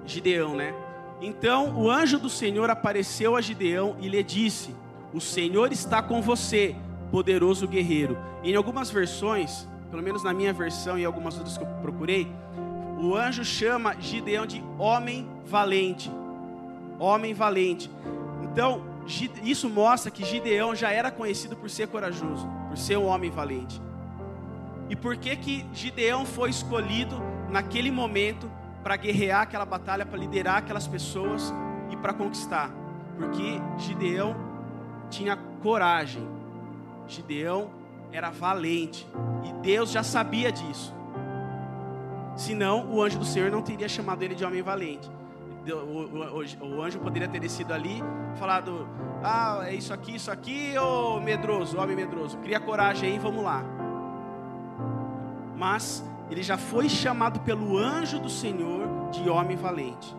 Gideão, 0.05 0.55
né? 0.55 0.75
Então 1.21 1.77
o 1.77 1.91
anjo 1.91 2.19
do 2.19 2.31
Senhor 2.31 2.71
apareceu 2.71 3.37
a 3.37 3.41
Gideão 3.41 3.97
e 4.01 4.09
lhe 4.09 4.23
disse: 4.23 4.75
O 5.13 5.21
Senhor 5.21 5.73
está 5.73 6.03
com 6.03 6.23
você, 6.23 6.75
poderoso 7.11 7.69
guerreiro. 7.69 8.17
Em 8.43 8.55
algumas 8.55 8.91
versões, 8.91 9.69
pelo 9.91 10.03
menos 10.03 10.23
na 10.23 10.33
minha 10.33 10.53
versão 10.53 10.99
e 10.99 11.05
algumas 11.05 11.37
outras 11.37 11.59
que 11.59 11.65
eu 11.65 11.69
procurei, 11.83 12.27
o 12.99 13.15
anjo 13.15 13.45
chama 13.45 13.97
Gideão 14.01 14.47
de 14.47 14.63
homem 14.79 15.29
valente. 15.45 16.11
Homem 16.99 17.35
valente. 17.35 17.91
Então, 18.43 18.83
isso 19.43 19.69
mostra 19.69 20.11
que 20.11 20.25
Gideão 20.25 20.75
já 20.75 20.91
era 20.91 21.11
conhecido 21.11 21.57
por 21.57 21.69
ser 21.69 21.89
corajoso, 21.89 22.49
por 22.69 22.77
ser 22.77 22.97
um 22.97 23.07
homem 23.07 23.31
valente. 23.31 23.81
E 24.89 24.97
por 24.97 25.17
que 25.17 25.35
que 25.37 25.67
Gideão 25.73 26.25
foi 26.27 26.51
escolhido 26.51 27.21
naquele 27.49 27.91
momento 27.91 28.51
para 28.83 28.97
guerrear 28.97 29.43
aquela 29.43 29.65
batalha, 29.65 30.07
para 30.07 30.19
liderar 30.19 30.57
aquelas 30.57 30.87
pessoas 30.87 31.53
e 31.91 31.97
para 31.97 32.13
conquistar? 32.13 32.71
Porque 33.17 33.61
Gideão 33.79 34.35
tinha 35.11 35.37
coragem. 35.63 36.27
Gideão 37.07 37.71
era 38.13 38.31
valente. 38.31 39.07
E 39.45 39.53
Deus 39.55 39.91
já 39.91 40.03
sabia 40.03 40.51
disso. 40.51 40.95
Senão, 42.37 42.91
o 42.91 43.03
anjo 43.03 43.19
do 43.19 43.25
Senhor 43.25 43.51
não 43.51 43.61
teria 43.61 43.89
chamado 43.89 44.23
ele 44.23 44.35
de 44.35 44.45
homem 44.45 44.63
valente. 44.63 45.11
O, 45.69 46.39
o, 46.39 46.77
o, 46.79 46.83
anjo 46.83 46.99
poderia 47.01 47.29
ter 47.29 47.39
descido 47.39 47.75
ali, 47.75 48.03
falado: 48.37 48.89
Ah, 49.23 49.61
é 49.65 49.75
isso 49.75 49.93
aqui, 49.93 50.15
isso 50.15 50.31
aqui, 50.31 50.75
ô 50.79 51.21
medroso, 51.21 51.79
homem 51.79 51.95
medroso, 51.95 52.39
cria 52.39 52.59
coragem 52.59 53.13
aí, 53.13 53.19
vamos 53.19 53.45
lá. 53.45 53.63
Mas 55.55 56.03
ele 56.31 56.43
já 56.43 56.57
foi 56.57 56.89
chamado 56.89 57.41
pelo 57.41 57.77
anjo 57.77 58.21
do 58.21 58.31
Senhor 58.31 59.11
de 59.11 59.29
homem 59.29 59.57
valente. 59.57 60.15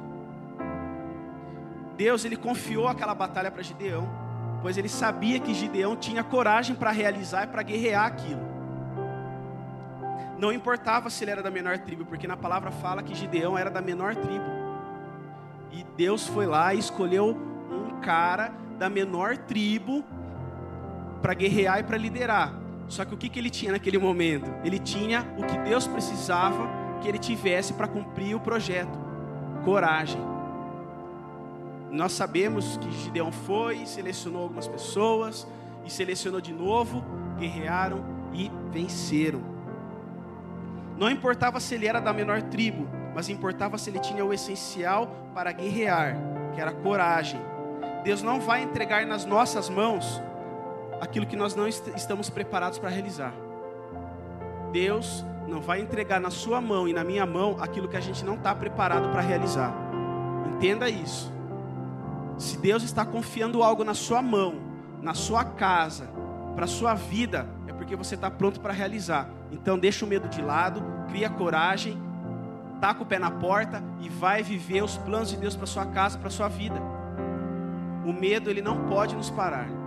Deus 1.96 2.26
ele 2.26 2.36
confiou 2.36 2.88
aquela 2.88 3.16
batalha 3.16 3.50
para 3.50 3.64
Gideão, 3.64 4.10
pois 4.62 4.78
ele 4.78 4.90
sabia 4.90 5.40
que 5.40 5.54
Gideão 5.54 5.96
tinha 5.96 6.24
coragem 6.24 6.76
para 6.76 6.92
realizar 6.92 7.46
e 7.46 7.48
para 7.48 7.64
guerrear 7.64 8.06
aquilo. 8.06 8.52
Não 10.38 10.52
importava 10.52 11.10
se 11.10 11.24
ele 11.24 11.32
era 11.32 11.44
da 11.44 11.52
menor 11.52 11.78
tribo, 11.80 12.04
porque 12.04 12.28
na 12.28 12.36
palavra 12.36 12.72
fala 12.72 13.04
que 13.04 13.16
Gideão 13.16 13.58
era 13.58 13.70
da 13.70 13.82
menor 13.82 14.16
tribo. 14.16 14.46
E 15.72 15.84
Deus 15.96 16.28
foi 16.28 16.46
lá 16.46 16.74
e 16.74 16.80
escolheu 16.80 17.38
um 17.72 18.02
cara 18.02 18.52
da 18.78 18.90
menor 18.90 19.38
tribo 19.38 20.04
para 21.22 21.36
guerrear 21.36 21.80
e 21.80 21.84
para 21.84 21.98
liderar. 21.98 22.61
Só 22.92 23.06
que 23.06 23.14
o 23.14 23.18
que, 23.18 23.30
que 23.30 23.40
ele 23.40 23.50
tinha 23.50 23.72
naquele 23.72 23.98
momento? 23.98 24.54
Ele 24.66 24.78
tinha 24.78 25.26
o 25.38 25.46
que 25.46 25.58
Deus 25.60 25.88
precisava 25.88 26.68
que 27.02 27.08
ele 27.08 27.18
tivesse 27.18 27.72
para 27.72 27.88
cumprir 27.88 28.36
o 28.36 28.40
projeto: 28.42 29.00
coragem. 29.64 30.20
Nós 31.90 32.12
sabemos 32.12 32.76
que 32.76 32.92
Gideão 32.92 33.32
foi, 33.32 33.86
selecionou 33.86 34.44
algumas 34.44 34.68
pessoas 34.68 35.48
e 35.86 35.90
selecionou 35.90 36.42
de 36.42 36.52
novo, 36.52 37.02
guerrearam 37.40 38.04
e 38.34 38.52
venceram. 38.74 39.42
Não 40.98 41.10
importava 41.10 41.62
se 41.62 41.76
ele 41.76 41.88
era 41.88 42.02
da 42.02 42.12
menor 42.12 42.42
tribo, 42.42 42.90
mas 43.16 43.30
importava 43.30 43.78
se 43.78 43.90
ele 43.90 44.00
tinha 44.00 44.26
o 44.26 44.34
essencial 44.34 45.16
para 45.34 45.54
guerrear, 45.54 46.18
que 46.54 46.60
era 46.60 46.74
coragem. 46.74 47.40
Deus 48.04 48.22
não 48.22 48.42
vai 48.42 48.62
entregar 48.64 49.06
nas 49.06 49.24
nossas 49.24 49.70
mãos 49.70 50.22
aquilo 51.02 51.26
que 51.26 51.36
nós 51.36 51.56
não 51.56 51.68
estamos 51.68 52.30
preparados 52.30 52.78
para 52.78 52.90
realizar. 52.90 53.34
Deus 54.72 55.26
não 55.48 55.60
vai 55.60 55.82
entregar 55.82 56.22
na 56.22 56.30
sua 56.30 56.62
mão 56.62 56.88
e 56.88 56.94
na 56.94 57.04
minha 57.04 57.26
mão 57.26 57.58
aquilo 57.60 57.88
que 57.88 57.98
a 57.98 58.00
gente 58.00 58.24
não 58.24 58.36
está 58.36 58.54
preparado 58.54 59.10
para 59.10 59.20
realizar. 59.20 59.74
Entenda 60.56 60.88
isso. 60.88 61.34
Se 62.38 62.58
Deus 62.58 62.84
está 62.84 63.04
confiando 63.04 63.64
algo 63.64 63.84
na 63.84 63.96
sua 63.96 64.22
mão, 64.22 64.56
na 65.02 65.16
sua 65.16 65.44
casa, 65.44 66.08
para 66.56 66.66
a 66.66 66.68
sua 66.68 66.94
vida, 66.94 67.48
é 67.68 67.74
porque 67.74 67.96
você 67.96 68.14
está 68.14 68.30
pronto 68.30 68.62
para 68.62 68.72
realizar. 68.72 69.28
Então 69.52 69.80
deixa 69.80 70.06
o 70.06 70.08
medo 70.08 70.30
de 70.30 70.42
lado, 70.42 70.84
cria 71.10 71.30
coragem, 71.30 72.00
taca 72.80 73.02
o 73.02 73.06
pé 73.06 73.18
na 73.18 73.32
porta 73.32 73.84
e 74.00 74.08
vai 74.08 74.44
viver 74.44 74.84
os 74.84 74.98
planos 74.98 75.30
de 75.30 75.38
Deus 75.38 75.56
para 75.56 75.66
sua 75.66 75.86
casa, 75.88 76.20
para 76.20 76.30
sua 76.30 76.48
vida. 76.48 76.80
O 78.06 78.14
medo 78.14 78.50
ele 78.50 78.62
não 78.62 78.88
pode 78.88 79.16
nos 79.16 79.30
parar. 79.32 79.81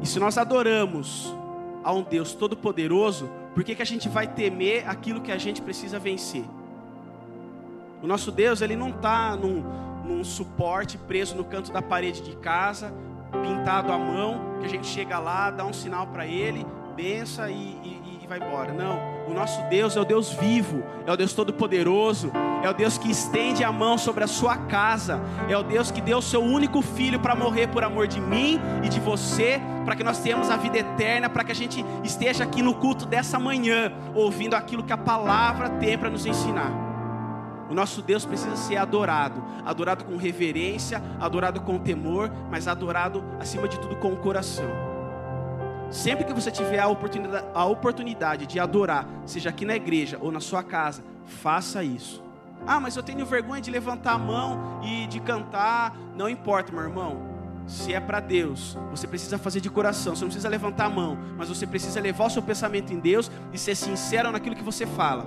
E 0.00 0.06
se 0.06 0.18
nós 0.18 0.36
adoramos 0.36 1.34
a 1.82 1.92
um 1.92 2.02
Deus 2.02 2.32
todo-poderoso, 2.32 3.28
por 3.54 3.62
que, 3.62 3.74
que 3.74 3.82
a 3.82 3.86
gente 3.86 4.08
vai 4.08 4.26
temer 4.26 4.88
aquilo 4.88 5.20
que 5.20 5.30
a 5.30 5.38
gente 5.38 5.62
precisa 5.62 5.98
vencer? 5.98 6.44
O 8.02 8.06
nosso 8.06 8.32
Deus, 8.32 8.60
ele 8.60 8.76
não 8.76 8.90
está 8.90 9.36
num, 9.36 9.62
num 10.04 10.24
suporte 10.24 10.98
preso 10.98 11.36
no 11.36 11.44
canto 11.44 11.72
da 11.72 11.80
parede 11.80 12.20
de 12.22 12.36
casa, 12.36 12.92
pintado 13.42 13.92
à 13.92 13.98
mão, 13.98 14.58
que 14.60 14.66
a 14.66 14.68
gente 14.68 14.86
chega 14.86 15.18
lá, 15.18 15.50
dá 15.50 15.64
um 15.64 15.72
sinal 15.72 16.06
para 16.08 16.26
ele, 16.26 16.66
bença 16.94 17.50
e, 17.50 17.54
e, 17.54 18.20
e 18.22 18.26
vai 18.26 18.38
embora. 18.38 18.72
Não. 18.72 19.13
O 19.26 19.32
nosso 19.32 19.62
Deus 19.68 19.96
é 19.96 20.00
o 20.00 20.04
Deus 20.04 20.30
vivo, 20.32 20.82
é 21.06 21.12
o 21.12 21.16
Deus 21.16 21.32
todo-poderoso, 21.32 22.30
é 22.62 22.68
o 22.68 22.74
Deus 22.74 22.98
que 22.98 23.10
estende 23.10 23.64
a 23.64 23.72
mão 23.72 23.96
sobre 23.96 24.22
a 24.22 24.26
sua 24.26 24.56
casa, 24.56 25.20
é 25.48 25.56
o 25.56 25.62
Deus 25.62 25.90
que 25.90 26.00
deu 26.00 26.18
o 26.18 26.22
seu 26.22 26.42
único 26.42 26.82
filho 26.82 27.18
para 27.18 27.34
morrer 27.34 27.68
por 27.68 27.82
amor 27.82 28.06
de 28.06 28.20
mim 28.20 28.60
e 28.82 28.88
de 28.88 29.00
você, 29.00 29.60
para 29.84 29.96
que 29.96 30.04
nós 30.04 30.18
tenhamos 30.18 30.50
a 30.50 30.56
vida 30.56 30.78
eterna, 30.78 31.30
para 31.30 31.42
que 31.42 31.52
a 31.52 31.54
gente 31.54 31.84
esteja 32.02 32.44
aqui 32.44 32.60
no 32.60 32.74
culto 32.74 33.06
dessa 33.06 33.38
manhã, 33.38 33.92
ouvindo 34.14 34.54
aquilo 34.54 34.82
que 34.82 34.92
a 34.92 34.98
palavra 34.98 35.70
tem 35.70 35.96
para 35.96 36.10
nos 36.10 36.26
ensinar. 36.26 36.70
O 37.70 37.74
nosso 37.74 38.02
Deus 38.02 38.26
precisa 38.26 38.56
ser 38.56 38.76
adorado, 38.76 39.42
adorado 39.64 40.04
com 40.04 40.16
reverência, 40.16 41.02
adorado 41.18 41.62
com 41.62 41.78
temor, 41.78 42.30
mas 42.50 42.68
adorado 42.68 43.24
acima 43.40 43.66
de 43.66 43.80
tudo 43.80 43.96
com 43.96 44.12
o 44.12 44.16
coração. 44.16 44.93
Sempre 45.94 46.24
que 46.24 46.32
você 46.32 46.50
tiver 46.50 46.80
a 46.80 46.88
oportunidade, 46.88 47.46
a 47.54 47.64
oportunidade 47.66 48.46
de 48.46 48.58
adorar, 48.58 49.08
seja 49.24 49.50
aqui 49.50 49.64
na 49.64 49.76
igreja 49.76 50.18
ou 50.20 50.32
na 50.32 50.40
sua 50.40 50.60
casa, 50.60 51.04
faça 51.24 51.84
isso. 51.84 52.20
Ah, 52.66 52.80
mas 52.80 52.96
eu 52.96 53.02
tenho 53.02 53.24
vergonha 53.24 53.62
de 53.62 53.70
levantar 53.70 54.14
a 54.14 54.18
mão 54.18 54.80
e 54.82 55.06
de 55.06 55.20
cantar. 55.20 55.96
Não 56.16 56.28
importa, 56.28 56.72
meu 56.72 56.82
irmão. 56.82 57.22
Se 57.68 57.94
é 57.94 58.00
para 58.00 58.18
Deus, 58.18 58.76
você 58.90 59.06
precisa 59.06 59.38
fazer 59.38 59.60
de 59.60 59.70
coração. 59.70 60.16
Você 60.16 60.22
não 60.22 60.30
precisa 60.30 60.48
levantar 60.48 60.86
a 60.86 60.90
mão, 60.90 61.16
mas 61.38 61.48
você 61.48 61.64
precisa 61.64 62.00
levar 62.00 62.26
o 62.26 62.30
seu 62.30 62.42
pensamento 62.42 62.92
em 62.92 62.98
Deus 62.98 63.30
e 63.52 63.56
ser 63.56 63.76
sincero 63.76 64.32
naquilo 64.32 64.56
que 64.56 64.64
você 64.64 64.86
fala. 64.86 65.24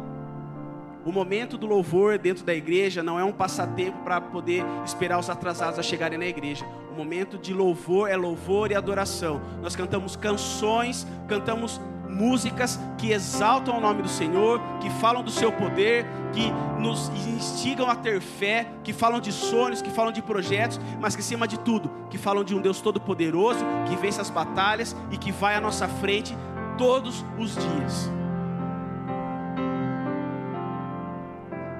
O 1.05 1.13
momento 1.13 1.57
do 1.57 1.65
louvor 1.65 2.17
dentro 2.17 2.43
da 2.43 2.53
igreja 2.53 3.01
não 3.01 3.17
é 3.17 3.23
um 3.23 3.31
passatempo 3.31 3.99
para 4.03 4.19
poder 4.19 4.65
esperar 4.83 5.17
os 5.17 5.29
atrasados 5.29 5.79
a 5.79 5.81
chegarem 5.83 6.19
na 6.19 6.25
igreja. 6.25 6.65
Momento 6.97 7.37
de 7.37 7.53
louvor 7.53 8.09
é 8.09 8.17
louvor 8.17 8.71
e 8.71 8.75
adoração. 8.75 9.39
Nós 9.61 9.75
cantamos 9.75 10.15
canções, 10.15 11.05
cantamos 11.27 11.79
músicas 12.09 12.79
que 12.97 13.11
exaltam 13.11 13.77
o 13.77 13.79
nome 13.79 14.01
do 14.01 14.09
Senhor, 14.09 14.59
que 14.81 14.89
falam 14.89 15.21
do 15.21 15.29
seu 15.29 15.51
poder, 15.51 16.07
que 16.33 16.51
nos 16.81 17.09
instigam 17.09 17.87
a 17.87 17.95
ter 17.95 18.19
fé, 18.19 18.67
que 18.83 18.93
falam 18.93 19.19
de 19.19 19.31
sonhos, 19.31 19.79
que 19.79 19.91
falam 19.91 20.11
de 20.11 20.23
projetos, 20.23 20.79
mas 20.99 21.15
que 21.15 21.21
acima 21.21 21.47
de 21.47 21.59
tudo, 21.59 21.91
que 22.09 22.17
falam 22.17 22.43
de 22.43 22.55
um 22.55 22.59
Deus 22.59 22.81
todo-poderoso, 22.81 23.63
que 23.87 23.95
vence 23.95 24.19
as 24.19 24.31
batalhas 24.31 24.95
e 25.11 25.19
que 25.19 25.31
vai 25.31 25.53
à 25.53 25.61
nossa 25.61 25.87
frente 25.87 26.35
todos 26.79 27.23
os 27.37 27.53
dias. 27.53 28.09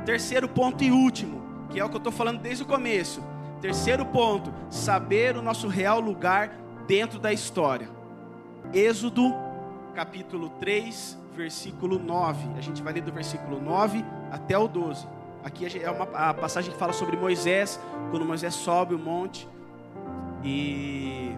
Terceiro 0.06 0.47
ponto 0.47 0.84
e 0.84 0.91
último, 0.91 1.41
que 1.71 1.80
é 1.80 1.84
o 1.84 1.89
que 1.89 1.95
eu 1.95 1.97
estou 1.97 2.13
falando 2.13 2.39
desde 2.39 2.62
o 2.62 2.67
começo. 2.67 3.19
Terceiro 3.62 4.06
ponto, 4.06 4.54
saber 4.70 5.36
o 5.36 5.41
nosso 5.41 5.67
real 5.67 6.00
lugar 6.00 6.52
dentro 6.88 7.20
da 7.20 7.34
história. 7.34 7.89
Êxodo, 8.74 9.34
capítulo 9.96 10.50
3, 10.60 11.17
versículo 11.36 11.98
9. 11.98 12.50
A 12.58 12.62
gente 12.62 12.84
vai 12.84 12.93
ler 12.93 13.02
do 13.02 13.12
versículo 13.12 13.60
9 13.60 14.06
até 14.32 14.58
o 14.58 14.67
12. 14.67 15.08
Aqui 15.43 15.65
é 15.82 15.89
uma 15.89 16.04
a 16.13 16.34
passagem 16.34 16.72
que 16.72 16.78
fala 16.78 16.93
sobre 16.93 17.17
Moisés, 17.17 17.80
quando 18.12 18.26
Moisés 18.26 18.54
sobe 18.54 18.93
o 18.93 19.00
monte 19.00 19.48
e, 20.43 21.32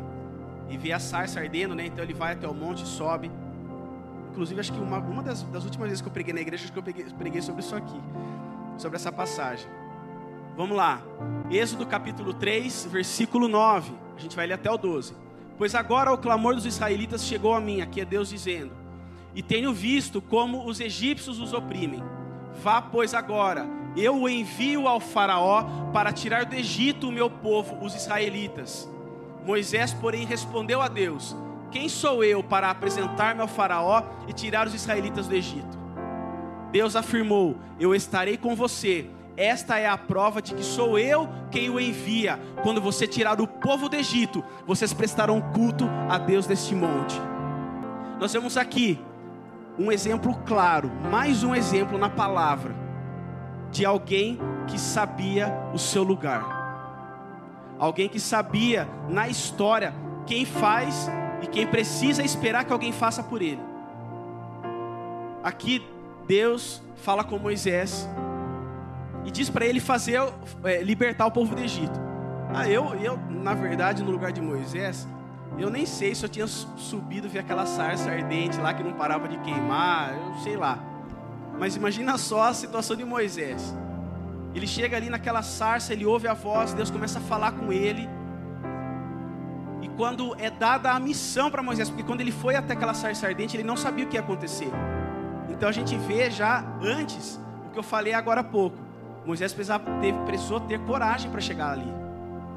e 0.69 0.77
vê 0.77 0.91
a 0.91 0.99
sarça 0.99 1.39
ardendo, 1.39 1.73
né? 1.73 1.85
Então 1.85 2.03
ele 2.03 2.13
vai 2.13 2.33
até 2.33 2.47
o 2.47 2.53
monte 2.53 2.83
e 2.83 2.87
sobe. 2.87 3.31
Inclusive, 4.31 4.59
acho 4.59 4.73
que 4.73 4.79
uma, 4.79 4.97
uma 4.99 5.23
das, 5.23 5.43
das 5.43 5.63
últimas 5.63 5.87
vezes 5.89 6.01
que 6.01 6.07
eu 6.07 6.13
preguei 6.13 6.33
na 6.33 6.41
igreja, 6.41 6.63
acho 6.63 6.73
que 6.73 6.79
eu 6.79 6.83
preguei, 6.83 7.05
preguei 7.17 7.41
sobre 7.41 7.61
isso 7.61 7.75
aqui 7.75 7.99
sobre 8.79 8.95
essa 8.95 9.11
passagem. 9.11 9.67
Vamos 10.59 10.75
lá. 10.75 11.01
Êxodo 11.49 11.85
capítulo 11.85 12.33
3, 12.33 12.89
versículo 12.91 13.47
9. 13.47 13.93
A 14.17 14.19
gente 14.19 14.35
vai 14.35 14.45
ler 14.45 14.55
até 14.55 14.69
o 14.69 14.77
12. 14.77 15.13
Pois 15.57 15.73
agora 15.73 16.11
o 16.11 16.17
clamor 16.17 16.53
dos 16.53 16.65
israelitas 16.65 17.23
chegou 17.23 17.53
a 17.53 17.61
mim, 17.61 17.79
aqui 17.79 18.01
é 18.01 18.03
Deus 18.03 18.27
dizendo: 18.27 18.73
E 19.33 19.41
tenho 19.41 19.71
visto 19.71 20.21
como 20.21 20.67
os 20.67 20.81
egípcios 20.81 21.39
os 21.39 21.53
oprimem. 21.53 22.03
Vá, 22.61 22.81
pois, 22.81 23.13
agora, 23.13 23.65
eu 23.95 24.17
o 24.17 24.27
envio 24.27 24.85
ao 24.85 24.99
Faraó 24.99 25.63
para 25.93 26.11
tirar 26.11 26.43
do 26.43 26.55
Egito 26.55 27.07
o 27.07 27.11
meu 27.13 27.29
povo, 27.29 27.77
os 27.81 27.95
israelitas. 27.95 28.85
Moisés, 29.45 29.93
porém, 29.93 30.25
respondeu 30.25 30.81
a 30.81 30.89
Deus: 30.89 31.37
Quem 31.71 31.87
sou 31.87 32.21
eu 32.21 32.43
para 32.43 32.69
apresentar-me 32.69 33.39
ao 33.39 33.47
Faraó 33.47 34.03
e 34.27 34.33
tirar 34.33 34.67
os 34.67 34.73
israelitas 34.73 35.25
do 35.25 35.35
Egito? 35.35 35.79
Deus 36.69 36.97
afirmou: 36.97 37.55
Eu 37.79 37.95
estarei 37.95 38.35
com 38.35 38.57
você. 38.57 39.09
Esta 39.39 39.79
é 39.79 39.87
a 39.87 39.97
prova 39.97 40.41
de 40.41 40.53
que 40.53 40.61
sou 40.61 40.99
eu 40.99 41.29
quem 41.49 41.69
o 41.69 41.79
envia. 41.79 42.37
Quando 42.61 42.81
você 42.81 43.07
tirar 43.07 43.39
o 43.39 43.47
povo 43.47 43.87
do 43.87 43.95
Egito, 43.95 44.43
vocês 44.67 44.91
prestarão 44.91 45.39
culto 45.39 45.89
a 46.09 46.17
Deus 46.17 46.45
deste 46.45 46.75
monte. 46.75 47.15
Nós 48.19 48.33
temos 48.33 48.57
aqui 48.57 48.99
um 49.77 49.93
exemplo 49.93 50.37
claro, 50.45 50.91
mais 51.09 51.41
um 51.41 51.55
exemplo 51.55 51.97
na 51.97 52.09
palavra, 52.09 52.75
de 53.71 53.85
alguém 53.85 54.37
que 54.67 54.77
sabia 54.77 55.57
o 55.73 55.79
seu 55.79 56.03
lugar. 56.03 56.57
Alguém 57.79 58.09
que 58.09 58.19
sabia 58.19 58.89
na 59.07 59.29
história 59.29 59.93
quem 60.27 60.43
faz 60.43 61.09
e 61.41 61.47
quem 61.47 61.65
precisa 61.65 62.21
esperar 62.21 62.65
que 62.65 62.73
alguém 62.73 62.91
faça 62.91 63.23
por 63.23 63.41
ele. 63.41 63.61
Aqui 65.41 65.81
Deus 66.27 66.83
fala 66.97 67.23
com 67.23 67.39
Moisés 67.39 68.05
e 69.29 69.31
diz 69.31 69.47
para 69.47 69.63
ele 69.63 69.79
fazer 69.79 70.19
é, 70.63 70.81
libertar 70.81 71.27
o 71.27 71.31
povo 71.31 71.53
do 71.55 71.61
Egito. 71.61 71.99
Ah, 72.51 72.67
eu, 72.67 72.95
eu, 72.95 73.15
na 73.29 73.53
verdade, 73.53 74.03
no 74.03 74.09
lugar 74.09 74.31
de 74.31 74.41
Moisés, 74.41 75.07
eu 75.55 75.69
nem 75.69 75.85
sei 75.85 76.15
se 76.15 76.25
eu 76.25 76.29
tinha 76.29 76.47
subido 76.47 77.29
ver 77.29 77.37
aquela 77.37 77.67
sarça 77.67 78.09
ardente 78.09 78.59
lá 78.59 78.73
que 78.73 78.81
não 78.81 78.93
parava 78.93 79.27
de 79.27 79.37
queimar, 79.37 80.15
eu 80.17 80.33
sei 80.41 80.57
lá. 80.57 80.79
Mas 81.59 81.75
imagina 81.75 82.17
só 82.17 82.45
a 82.45 82.53
situação 82.55 82.95
de 82.95 83.05
Moisés. 83.05 83.77
Ele 84.55 84.65
chega 84.65 84.97
ali 84.97 85.11
naquela 85.11 85.43
sarça, 85.43 85.93
ele 85.93 86.07
ouve 86.07 86.27
a 86.27 86.33
voz, 86.33 86.73
Deus 86.73 86.89
começa 86.89 87.19
a 87.19 87.21
falar 87.21 87.51
com 87.51 87.71
ele. 87.71 88.09
E 89.83 89.89
quando 89.89 90.35
é 90.39 90.49
dada 90.49 90.89
a 90.91 90.99
missão 90.99 91.51
para 91.51 91.61
Moisés, 91.61 91.87
porque 91.87 92.03
quando 92.03 92.21
ele 92.21 92.31
foi 92.31 92.55
até 92.55 92.73
aquela 92.73 92.95
sarça 92.95 93.27
ardente, 93.27 93.55
ele 93.55 93.63
não 93.63 93.77
sabia 93.77 94.05
o 94.05 94.07
que 94.07 94.17
ia 94.17 94.21
acontecer. 94.21 94.71
Então 95.49 95.69
a 95.69 95.71
gente 95.71 95.95
vê 95.95 96.31
já 96.31 96.65
antes 96.81 97.39
o 97.67 97.69
que 97.69 97.77
eu 97.77 97.83
falei 97.83 98.13
agora 98.13 98.41
há 98.41 98.43
pouco. 98.43 98.88
Moisés 99.25 99.53
precisava 99.53 99.99
ter, 99.99 100.13
precisou 100.25 100.59
ter 100.59 100.79
coragem 100.79 101.29
para 101.29 101.41
chegar 101.41 101.71
ali. 101.71 101.91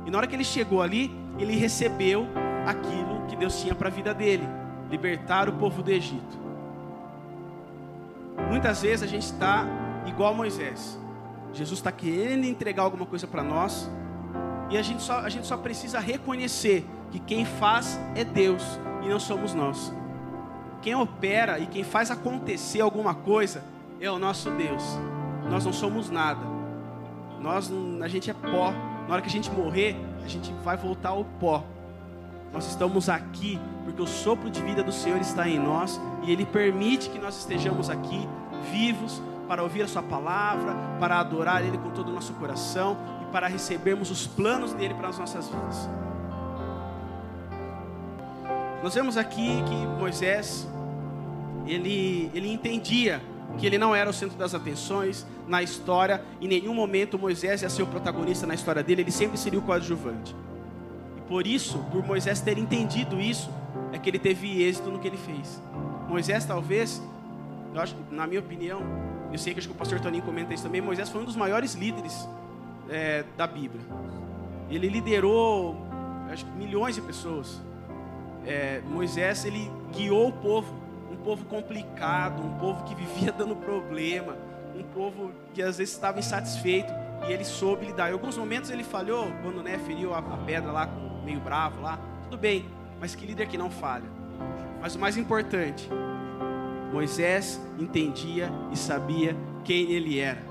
E 0.06 0.10
na 0.10 0.18
hora 0.18 0.26
que 0.26 0.34
ele 0.34 0.44
chegou 0.44 0.82
ali, 0.82 1.10
ele 1.38 1.56
recebeu 1.56 2.26
aquilo 2.66 3.26
que 3.26 3.36
Deus 3.36 3.60
tinha 3.60 3.74
para 3.74 3.88
a 3.88 3.90
vida 3.90 4.14
dele: 4.14 4.46
libertar 4.90 5.48
o 5.48 5.52
povo 5.52 5.82
do 5.82 5.90
Egito. 5.90 6.40
Muitas 8.48 8.82
vezes 8.82 9.02
a 9.02 9.06
gente 9.06 9.24
está 9.24 9.66
igual 10.06 10.34
Moisés. 10.34 10.98
Jesus 11.52 11.78
está 11.78 11.92
querendo 11.92 12.44
entregar 12.44 12.82
alguma 12.82 13.06
coisa 13.06 13.26
para 13.26 13.42
nós. 13.42 13.90
E 14.70 14.78
a 14.78 14.82
gente, 14.82 15.02
só, 15.02 15.18
a 15.18 15.28
gente 15.28 15.46
só 15.46 15.56
precisa 15.56 16.00
reconhecer 16.00 16.86
que 17.10 17.18
quem 17.18 17.44
faz 17.44 18.00
é 18.14 18.24
Deus 18.24 18.62
e 19.02 19.08
não 19.08 19.20
somos 19.20 19.52
nós. 19.52 19.92
Quem 20.80 20.94
opera 20.94 21.58
e 21.58 21.66
quem 21.66 21.84
faz 21.84 22.10
acontecer 22.10 22.80
alguma 22.80 23.14
coisa 23.14 23.62
é 24.00 24.10
o 24.10 24.18
nosso 24.18 24.50
Deus. 24.50 24.82
Nós 25.50 25.64
não 25.64 25.72
somos 25.72 26.10
nada. 26.10 26.40
Nós, 27.40 27.70
a 28.02 28.08
gente 28.08 28.30
é 28.30 28.34
pó. 28.34 28.72
Na 29.06 29.14
hora 29.14 29.22
que 29.22 29.28
a 29.28 29.32
gente 29.32 29.50
morrer, 29.50 29.96
a 30.24 30.28
gente 30.28 30.52
vai 30.64 30.76
voltar 30.76 31.10
ao 31.10 31.24
pó. 31.24 31.64
Nós 32.52 32.68
estamos 32.68 33.08
aqui 33.08 33.58
porque 33.84 34.00
o 34.00 34.06
sopro 34.06 34.50
de 34.50 34.60
vida 34.62 34.82
do 34.82 34.92
Senhor 34.92 35.20
está 35.20 35.48
em 35.48 35.58
nós 35.58 36.00
e 36.22 36.30
Ele 36.30 36.46
permite 36.46 37.08
que 37.10 37.18
nós 37.18 37.38
estejamos 37.38 37.90
aqui 37.90 38.28
vivos 38.70 39.20
para 39.48 39.62
ouvir 39.62 39.82
a 39.82 39.88
Sua 39.88 40.02
palavra, 40.02 40.74
para 41.00 41.18
adorar 41.18 41.64
Ele 41.64 41.78
com 41.78 41.90
todo 41.90 42.08
o 42.08 42.12
nosso 42.12 42.32
coração 42.34 42.96
e 43.22 43.32
para 43.32 43.48
recebermos 43.48 44.10
os 44.10 44.26
planos 44.26 44.72
dele 44.72 44.94
para 44.94 45.08
as 45.08 45.18
nossas 45.18 45.48
vidas. 45.48 45.88
Nós 48.82 48.94
vemos 48.94 49.16
aqui 49.16 49.62
que 49.62 49.86
Moisés, 49.98 50.68
ele, 51.66 52.30
ele 52.34 52.52
entendia 52.52 53.22
que 53.58 53.66
ele 53.66 53.78
não 53.78 53.94
era 53.94 54.08
o 54.08 54.12
centro 54.12 54.36
das 54.36 54.54
atenções 54.54 55.26
na 55.46 55.62
história, 55.62 56.22
em 56.40 56.48
nenhum 56.48 56.74
momento 56.74 57.18
Moisés 57.18 57.62
ia 57.62 57.68
ser 57.68 57.82
o 57.82 57.86
protagonista 57.86 58.46
na 58.46 58.54
história 58.54 58.82
dele, 58.82 59.02
ele 59.02 59.10
sempre 59.10 59.38
seria 59.38 59.58
o 59.58 59.62
coadjuvante. 59.62 60.34
E 61.16 61.20
por 61.22 61.46
isso, 61.46 61.78
por 61.90 62.04
Moisés 62.04 62.40
ter 62.40 62.58
entendido 62.58 63.20
isso, 63.20 63.50
é 63.92 63.98
que 63.98 64.08
ele 64.08 64.18
teve 64.18 64.62
êxito 64.62 64.90
no 64.90 64.98
que 64.98 65.08
ele 65.08 65.18
fez. 65.18 65.62
Moisés, 66.08 66.44
talvez, 66.44 67.02
acho, 67.76 67.94
na 68.10 68.26
minha 68.26 68.40
opinião, 68.40 68.80
eu 69.32 69.38
sei 69.38 69.52
que 69.52 69.60
acho 69.60 69.68
que 69.68 69.74
o 69.74 69.78
pastor 69.78 70.00
Toninho 70.00 70.22
comenta 70.22 70.52
isso 70.52 70.62
também. 70.62 70.80
Moisés 70.80 71.08
foi 71.08 71.22
um 71.22 71.24
dos 71.24 71.36
maiores 71.36 71.74
líderes 71.74 72.28
é, 72.88 73.24
da 73.36 73.46
Bíblia. 73.46 73.82
Ele 74.70 74.88
liderou 74.88 75.76
acho, 76.30 76.46
milhões 76.56 76.94
de 76.94 77.00
pessoas. 77.00 77.60
É, 78.44 78.80
Moisés 78.86 79.44
ele 79.44 79.70
guiou 79.92 80.28
o 80.28 80.32
povo, 80.32 80.74
um 81.12 81.16
povo 81.16 81.44
complicado, 81.44 82.42
um 82.42 82.58
povo 82.58 82.84
que 82.84 82.94
vivia 82.94 83.30
dando 83.36 83.54
problema, 83.54 84.36
um 84.74 84.82
povo 84.82 85.30
que 85.52 85.62
às 85.62 85.78
vezes 85.78 85.94
estava 85.94 86.18
insatisfeito 86.18 86.92
e 87.28 87.32
ele 87.32 87.44
soube 87.44 87.86
lidar. 87.86 88.10
Em 88.10 88.12
alguns 88.12 88.36
momentos 88.36 88.70
ele 88.70 88.82
falhou 88.82 89.26
quando 89.42 89.62
né, 89.62 89.78
feriu 89.86 90.14
a, 90.14 90.18
a 90.18 90.36
pedra 90.38 90.72
lá, 90.72 90.88
meio 91.24 91.40
bravo 91.40 91.82
lá. 91.82 91.98
Tudo 92.24 92.38
bem, 92.38 92.64
mas 92.98 93.14
que 93.14 93.26
líder 93.26 93.46
que 93.46 93.58
não 93.58 93.70
falha. 93.70 94.08
Mas 94.80 94.96
o 94.96 94.98
mais 94.98 95.16
importante, 95.16 95.88
Moisés 96.92 97.60
entendia 97.78 98.50
e 98.72 98.76
sabia 98.76 99.36
quem 99.64 99.92
ele 99.92 100.18
era. 100.18 100.42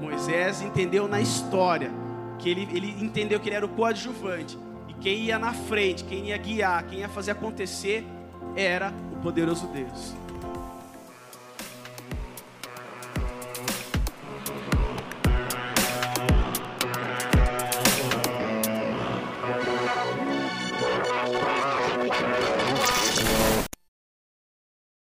Moisés 0.00 0.62
entendeu 0.62 1.08
na 1.08 1.20
história 1.20 1.90
que 2.38 2.50
ele, 2.50 2.68
ele 2.72 2.96
entendeu 3.02 3.40
que 3.40 3.48
ele 3.48 3.56
era 3.56 3.66
o 3.66 3.68
coadjuvante 3.68 4.58
e 4.88 4.94
quem 4.94 5.20
ia 5.20 5.38
na 5.38 5.52
frente, 5.52 6.04
quem 6.04 6.26
ia 6.26 6.36
guiar, 6.36 6.84
quem 6.84 7.00
ia 7.00 7.08
fazer 7.08 7.32
acontecer 7.32 8.04
era 8.56 8.92
poderoso 9.22 9.66
Deus. 9.68 10.21